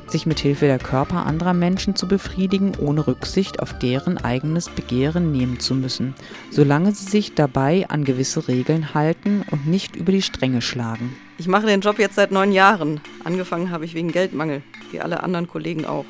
sich 0.09 0.27
mit 0.27 0.39
Hilfe 0.39 0.67
der 0.67 0.79
Körper 0.79 1.27
anderer 1.27 1.55
Menschen 1.55 1.97
zu 1.97 2.07
befriedigen, 2.07 2.73
ohne 2.79 3.07
Rücksicht 3.07 3.61
auf 3.61 3.79
deren 3.79 4.19
eigenes 4.19 4.69
Begehren 4.69 5.33
nehmen 5.33 5.59
zu 5.59 5.75
müssen, 5.75 6.15
solange 6.51 6.93
sie 6.95 7.11
sich 7.11 7.35
dabei 7.35 7.87
an 7.89 8.05
gewisse 8.05 8.47
Regeln 8.47 8.95
halten 8.95 9.45
und 9.51 9.67
nicht 9.67 9.97
über 9.97 10.13
die 10.13 10.23
Stränge 10.23 10.63
schlagen. 10.63 11.17
Ich 11.39 11.49
mache 11.49 11.67
den 11.67 11.81
Job 11.81 11.99
jetzt 11.99 12.15
seit 12.15 12.31
neun 12.31 12.53
Jahren. 12.53 13.01
Angefangen 13.25 13.71
habe 13.71 13.85
ich 13.85 13.95
wegen 13.95 14.13
Geldmangel, 14.13 14.63
wie 14.91 15.01
alle 15.01 15.23
anderen 15.23 15.49
Kollegen 15.49 15.85
auch 15.85 16.05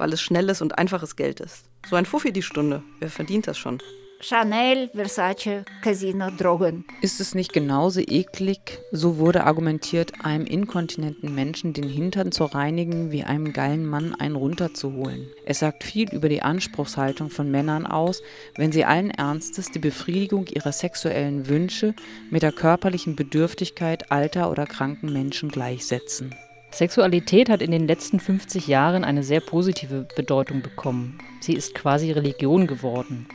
weil 0.00 0.12
es 0.14 0.22
schnelles 0.22 0.62
und 0.62 0.78
einfaches 0.78 1.14
Geld 1.14 1.40
ist. 1.40 1.66
So 1.88 1.94
ein 1.94 2.06
Fuffi 2.06 2.32
die 2.32 2.42
Stunde, 2.42 2.82
wer 2.98 3.10
verdient 3.10 3.46
das 3.46 3.58
schon? 3.58 3.82
Chanel, 4.22 4.90
Versace, 4.94 5.64
Casino, 5.82 6.30
Drogen. 6.30 6.84
Ist 7.00 7.20
es 7.20 7.34
nicht 7.34 7.54
genauso 7.54 8.00
eklig, 8.00 8.78
so 8.92 9.16
wurde 9.16 9.44
argumentiert, 9.44 10.12
einem 10.24 10.44
inkontinenten 10.44 11.34
Menschen 11.34 11.72
den 11.72 11.88
Hintern 11.88 12.30
zu 12.30 12.44
reinigen, 12.44 13.12
wie 13.12 13.24
einem 13.24 13.54
geilen 13.54 13.86
Mann 13.86 14.14
einen 14.14 14.36
runterzuholen? 14.36 15.26
Es 15.46 15.60
sagt 15.60 15.84
viel 15.84 16.12
über 16.12 16.28
die 16.28 16.42
Anspruchshaltung 16.42 17.30
von 17.30 17.50
Männern 17.50 17.86
aus, 17.86 18.22
wenn 18.56 18.72
sie 18.72 18.84
allen 18.84 19.10
Ernstes 19.10 19.70
die 19.70 19.78
Befriedigung 19.78 20.46
ihrer 20.48 20.72
sexuellen 20.72 21.48
Wünsche 21.48 21.94
mit 22.30 22.42
der 22.42 22.52
körperlichen 22.52 23.16
Bedürftigkeit 23.16 24.12
alter 24.12 24.50
oder 24.50 24.66
kranken 24.66 25.12
Menschen 25.14 25.50
gleichsetzen. 25.50 26.34
Sexualität 26.72 27.50
hat 27.50 27.62
in 27.62 27.72
den 27.72 27.86
letzten 27.86 28.20
50 28.20 28.66
Jahren 28.66 29.04
eine 29.04 29.22
sehr 29.22 29.40
positive 29.40 30.06
Bedeutung 30.16 30.62
bekommen. 30.62 31.18
Sie 31.40 31.52
ist 31.52 31.74
quasi 31.74 32.12
Religion 32.12 32.66
geworden. 32.66 33.26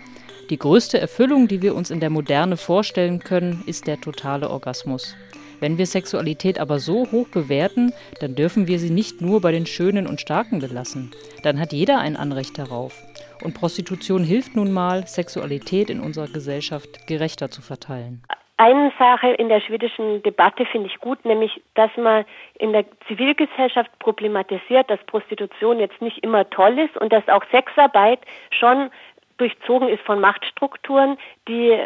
Die 0.50 0.58
größte 0.58 1.00
Erfüllung, 1.00 1.48
die 1.48 1.62
wir 1.62 1.76
uns 1.76 1.91
in 1.91 2.00
der 2.00 2.10
Moderne 2.10 2.56
vorstellen 2.56 3.19
können, 3.19 3.63
ist 3.65 3.88
der 3.88 4.00
totale 4.00 4.50
Orgasmus. 4.50 5.15
Wenn 5.60 5.78
wir 5.78 5.86
Sexualität 5.86 6.60
aber 6.60 6.80
so 6.80 7.12
hoch 7.12 7.28
bewerten, 7.28 7.93
dann 8.19 8.36
dürfen 8.36 8.67
wir 8.67 8.80
sie 8.80 8.89
nicht 8.89 9.21
nur 9.21 9.41
bei 9.41 9.52
den 9.52 9.65
Schönen 9.65 10.08
und 10.08 10.21
Starken 10.21 10.60
belassen. 10.60 11.12
Dann 11.43 11.60
hat 11.60 11.74
jeder 11.74 12.00
ein 12.00 12.17
Anrecht 12.17 12.58
darauf. 12.58 13.02
Und 13.43 13.54
Prostitution 13.54 14.24
hilft 14.24 14.56
nun 14.56 14.71
mal, 14.71 15.08
Sexualität 15.08 15.89
in 15.89 16.00
unserer 16.00 16.28
Gesellschaft 16.28 17.08
gerechter 17.08 17.52
zu 17.52 17.62
verteilen. 17.62 18.21
Eine 18.58 18.94
Sache 18.98 19.32
in 19.32 19.50
der 19.50 19.60
schwedischen 19.60 20.24
Debatte 20.24 20.65
finde 20.65 20.88
ich 20.88 21.00
gut, 21.00 21.26
nämlich, 21.26 21.62
dass 21.74 21.91
man 21.98 22.24
in 22.58 22.72
der 22.72 22.86
Zivilgesellschaft 23.08 23.91
problematisiert, 24.00 24.89
dass 24.89 25.04
Prostitution 25.08 25.80
jetzt 25.80 26.02
nicht 26.02 26.24
immer 26.24 26.50
toll 26.50 26.80
ist 26.80 26.96
und 26.96 27.12
dass 27.12 27.28
auch 27.28 27.44
Sexarbeit 27.52 28.20
schon 28.52 28.91
durchzogen 29.38 29.89
ist 29.89 30.02
von 30.04 30.22
Machtstrukturen, 30.22 31.18
die 31.50 31.86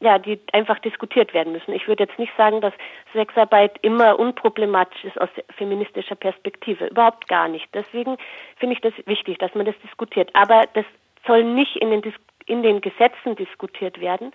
ja, 0.00 0.18
die 0.18 0.38
einfach 0.52 0.78
diskutiert 0.80 1.32
werden 1.32 1.52
müssen. 1.52 1.72
Ich 1.72 1.88
würde 1.88 2.04
jetzt 2.04 2.18
nicht 2.18 2.32
sagen, 2.36 2.60
dass 2.60 2.74
Sexarbeit 3.14 3.78
immer 3.80 4.18
unproblematisch 4.18 5.02
ist 5.04 5.18
aus 5.18 5.30
feministischer 5.56 6.14
Perspektive. 6.14 6.86
Überhaupt 6.88 7.26
gar 7.26 7.48
nicht. 7.48 7.66
Deswegen 7.72 8.18
finde 8.56 8.74
ich 8.74 8.82
das 8.82 8.92
wichtig, 9.06 9.38
dass 9.38 9.54
man 9.54 9.64
das 9.64 9.78
diskutiert. 9.82 10.30
Aber 10.34 10.64
das 10.74 10.84
soll 11.26 11.42
nicht 11.42 11.76
in 11.76 11.90
den, 11.90 12.14
in 12.44 12.62
den 12.62 12.82
Gesetzen 12.82 13.34
diskutiert 13.36 13.98
werden, 14.00 14.32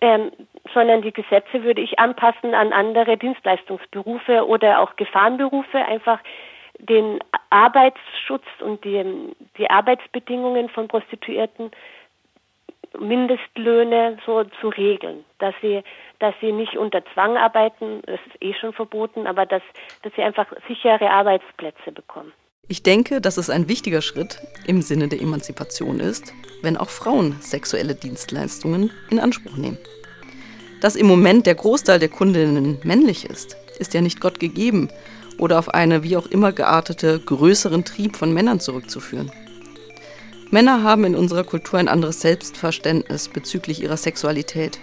ähm, 0.00 0.30
sondern 0.74 1.02
die 1.02 1.12
Gesetze 1.12 1.64
würde 1.64 1.80
ich 1.80 1.98
anpassen 1.98 2.54
an 2.54 2.72
andere 2.72 3.16
Dienstleistungsberufe 3.16 4.46
oder 4.46 4.80
auch 4.80 4.96
Gefahrenberufe, 4.96 5.78
einfach 5.78 6.20
den 6.78 7.18
Arbeitsschutz 7.50 8.44
und 8.60 8.84
die, 8.84 9.34
die 9.56 9.68
Arbeitsbedingungen 9.68 10.68
von 10.68 10.88
Prostituierten 10.88 11.70
Mindestlöhne 12.98 14.18
so 14.24 14.44
zu 14.60 14.68
regeln, 14.68 15.24
dass 15.38 15.54
sie 15.60 15.82
dass 16.18 16.34
sie 16.40 16.52
nicht 16.52 16.76
unter 16.76 17.04
Zwang 17.14 17.36
arbeiten, 17.36 18.02
das 18.06 18.18
ist 18.26 18.42
eh 18.42 18.54
schon 18.54 18.72
verboten, 18.72 19.26
aber 19.26 19.46
dass, 19.46 19.62
dass 20.02 20.12
sie 20.14 20.22
einfach 20.22 20.46
sichere 20.66 21.10
Arbeitsplätze 21.10 21.92
bekommen. 21.92 22.32
Ich 22.70 22.82
denke, 22.82 23.22
dass 23.22 23.38
es 23.38 23.48
ein 23.48 23.66
wichtiger 23.66 24.02
Schritt 24.02 24.42
im 24.66 24.82
Sinne 24.82 25.08
der 25.08 25.22
Emanzipation 25.22 26.00
ist, 26.00 26.34
wenn 26.60 26.76
auch 26.76 26.90
Frauen 26.90 27.36
sexuelle 27.40 27.94
Dienstleistungen 27.94 28.90
in 29.08 29.18
Anspruch 29.18 29.56
nehmen. 29.56 29.78
Dass 30.82 30.94
im 30.94 31.06
Moment 31.06 31.46
der 31.46 31.54
Großteil 31.54 31.98
der 31.98 32.10
Kundinnen 32.10 32.76
männlich 32.84 33.24
ist, 33.24 33.56
ist 33.78 33.94
ja 33.94 34.02
nicht 34.02 34.20
Gott 34.20 34.38
gegeben 34.38 34.90
oder 35.38 35.58
auf 35.58 35.70
eine 35.70 36.02
wie 36.02 36.18
auch 36.18 36.26
immer 36.26 36.52
geartete 36.52 37.18
größeren 37.18 37.86
Trieb 37.86 38.16
von 38.16 38.34
Männern 38.34 38.60
zurückzuführen. 38.60 39.32
Männer 40.50 40.82
haben 40.82 41.04
in 41.04 41.14
unserer 41.14 41.44
Kultur 41.44 41.78
ein 41.78 41.88
anderes 41.88 42.20
Selbstverständnis 42.20 43.28
bezüglich 43.28 43.82
ihrer 43.82 43.96
Sexualität. 43.96 44.78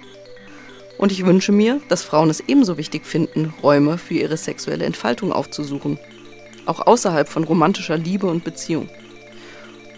Und 0.98 1.12
ich 1.12 1.24
wünsche 1.24 1.52
mir, 1.52 1.82
dass 1.90 2.02
Frauen 2.02 2.32
es 2.32 2.40
ebenso 2.48 2.78
wichtig 2.78 3.06
finden, 3.06 3.54
Räume 3.62 4.00
für 4.00 4.16
ihre 4.16 4.38
sexuelle 4.38 4.86
Entfaltung 4.86 5.32
aufzusuchen, 5.32 6.00
auch 6.66 6.86
außerhalb 6.86 7.28
von 7.28 7.44
romantischer 7.44 7.98
Liebe 7.98 8.28
und 8.28 8.44
Beziehung, 8.44 8.90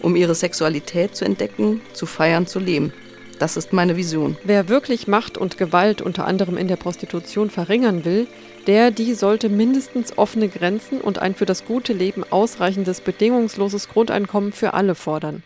um 0.02 0.16
ihre 0.16 0.34
Sexualität 0.34 1.16
zu 1.16 1.24
entdecken, 1.24 1.80
zu 1.92 2.06
feiern, 2.06 2.46
zu 2.46 2.58
leben. 2.58 2.92
Das 3.38 3.56
ist 3.56 3.72
meine 3.72 3.96
Vision. 3.96 4.36
Wer 4.42 4.68
wirklich 4.68 5.06
Macht 5.06 5.38
und 5.38 5.58
Gewalt 5.58 6.02
unter 6.02 6.26
anderem 6.26 6.56
in 6.56 6.66
der 6.66 6.76
Prostitution 6.76 7.50
verringern 7.50 8.04
will, 8.04 8.26
der, 8.66 8.90
die 8.90 9.14
sollte 9.14 9.48
mindestens 9.48 10.18
offene 10.18 10.48
Grenzen 10.48 11.00
und 11.00 11.20
ein 11.20 11.34
für 11.34 11.46
das 11.46 11.64
gute 11.64 11.92
Leben 11.92 12.24
ausreichendes 12.30 13.00
bedingungsloses 13.00 13.88
Grundeinkommen 13.88 14.52
für 14.52 14.74
alle 14.74 14.94
fordern. 14.94 15.42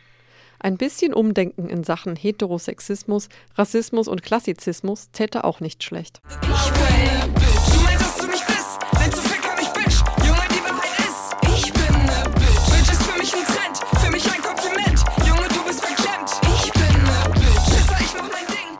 Ein 0.59 0.77
bisschen 0.77 1.13
Umdenken 1.13 1.69
in 1.69 1.85
Sachen 1.85 2.17
Heterosexismus, 2.17 3.29
Rassismus 3.57 4.09
und 4.09 4.23
Klassizismus 4.23 5.11
täte 5.11 5.45
auch 5.45 5.61
nicht 5.61 5.83
schlecht. 5.83 6.23
Ich 6.43 6.73
bin 6.73 7.52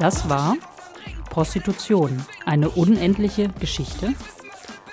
Das 0.03 0.29
war 0.29 0.57
Prostitution, 1.31 2.27
eine 2.45 2.71
unendliche 2.71 3.51
Geschichte. 3.61 4.13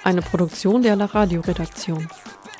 Eine 0.03 0.21
Produktion 0.21 0.83
der 0.83 0.95
La 0.95 1.05
Radio-Redaktion. 1.05 2.07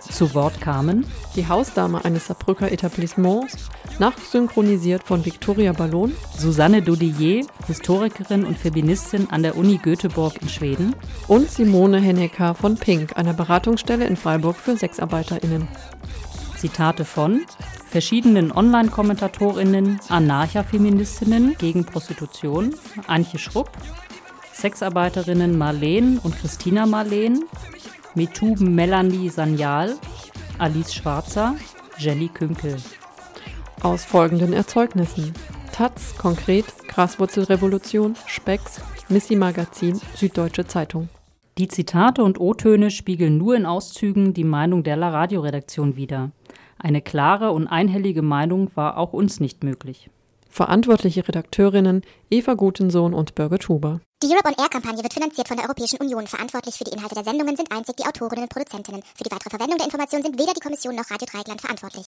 Zu 0.10 0.34
Wort 0.34 0.60
kamen 0.60 1.06
die 1.36 1.48
Hausdame 1.48 2.04
eines 2.04 2.26
Saarbrücker 2.26 2.72
Etablissements, 2.72 3.70
nachsynchronisiert 4.00 5.04
von 5.04 5.24
Victoria 5.24 5.74
Ballon, 5.74 6.16
Susanne 6.36 6.82
Dodier, 6.82 7.46
Historikerin 7.68 8.44
und 8.46 8.58
Feministin 8.58 9.30
an 9.30 9.44
der 9.44 9.56
Uni 9.56 9.78
Göteborg 9.78 10.42
in 10.42 10.50
Schweden 10.50 10.96
und 11.28 11.52
Simone 11.52 12.00
Hennecker 12.00 12.56
von 12.56 12.78
Pink, 12.78 13.16
einer 13.16 13.34
Beratungsstelle 13.34 14.08
in 14.08 14.18
Freiburg 14.18 14.56
für 14.56 14.76
SexarbeiterInnen. 14.76 15.68
Zitate 16.58 17.06
von 17.06 17.42
verschiedenen 17.90 18.52
Online-KommentatorInnen, 18.52 20.00
Anarcha-Feministinnen 20.10 21.56
gegen 21.58 21.84
Prostitution, 21.84 22.76
Antje 23.08 23.40
Schrupp, 23.40 23.72
Sexarbeiterinnen 24.54 25.58
Marleen 25.58 26.20
und 26.20 26.38
Christina 26.38 26.86
Marleen, 26.86 27.46
Metuben 28.14 28.76
Melanie 28.76 29.30
Sanyal, 29.30 29.98
Alice 30.58 30.94
Schwarzer, 30.94 31.56
Jelly 31.98 32.28
Künkel. 32.28 32.78
Aus 33.82 34.06
folgenden 34.06 34.54
Erzeugnissen: 34.54 35.34
Taz, 35.72 36.16
konkret, 36.18 36.66
Graswurzelrevolution, 36.88 38.16
Specks, 38.28 38.82
Missy 39.08 39.36
Magazin, 39.36 40.00
Süddeutsche 40.16 40.68
Zeitung. 40.68 41.10
Die 41.58 41.68
Zitate 41.68 42.24
und 42.24 42.40
O-Töne 42.40 42.92
spiegeln 42.92 43.38
nur 43.38 43.56
in 43.56 43.66
Auszügen 43.66 44.34
die 44.34 44.44
Meinung 44.44 44.84
der 44.84 44.98
La 44.98 45.10
Radio-Redaktion 45.10 45.96
wider. 45.96 46.32
Eine 46.80 47.02
klare 47.02 47.52
und 47.52 47.68
einhellige 47.68 48.22
Meinung 48.22 48.72
war 48.76 48.98
auch 48.98 49.14
uns 49.14 49.40
nicht 49.40 49.64
möglich. 49.64 50.10
Verantwortliche 50.50 51.28
Redakteurinnen 51.28 52.02
Eva 52.32 52.56
Gutensohn 52.56 53.14
und 53.14 53.36
Birgit 53.36 53.70
Huber. 53.70 54.00
Die 54.24 54.28
Europe 54.28 54.50
on 54.50 54.56
Air 54.58 54.70
Kampagne 54.70 55.04
wird 55.04 55.14
finanziert 55.14 55.48
von 55.48 55.58
der 55.58 55.66
Europäischen 55.68 56.00
Union. 56.00 56.26
Verantwortlich 56.26 56.76
für 56.76 56.86
die 56.86 56.92
Inhalte 56.92 57.16
der 57.16 57.24
Sendungen 57.24 57.56
sind 57.56 57.72
einzig 57.72 57.98
die 57.98 58.06
Autorinnen 58.06 58.44
und 58.44 58.50
Produzentinnen. 58.50 59.04
Für 59.16 59.24
die 59.24 59.32
weitere 59.32 59.50
Verwendung 59.50 59.78
der 59.78 59.86
Informationen 59.86 60.24
sind 60.24 60.40
weder 60.40 60.54
die 60.54 60.60
Kommission 60.60 60.96
noch 60.96 61.10
Radio 61.12 61.28
Dreieckland 61.32 61.62
verantwortlich. 61.62 62.06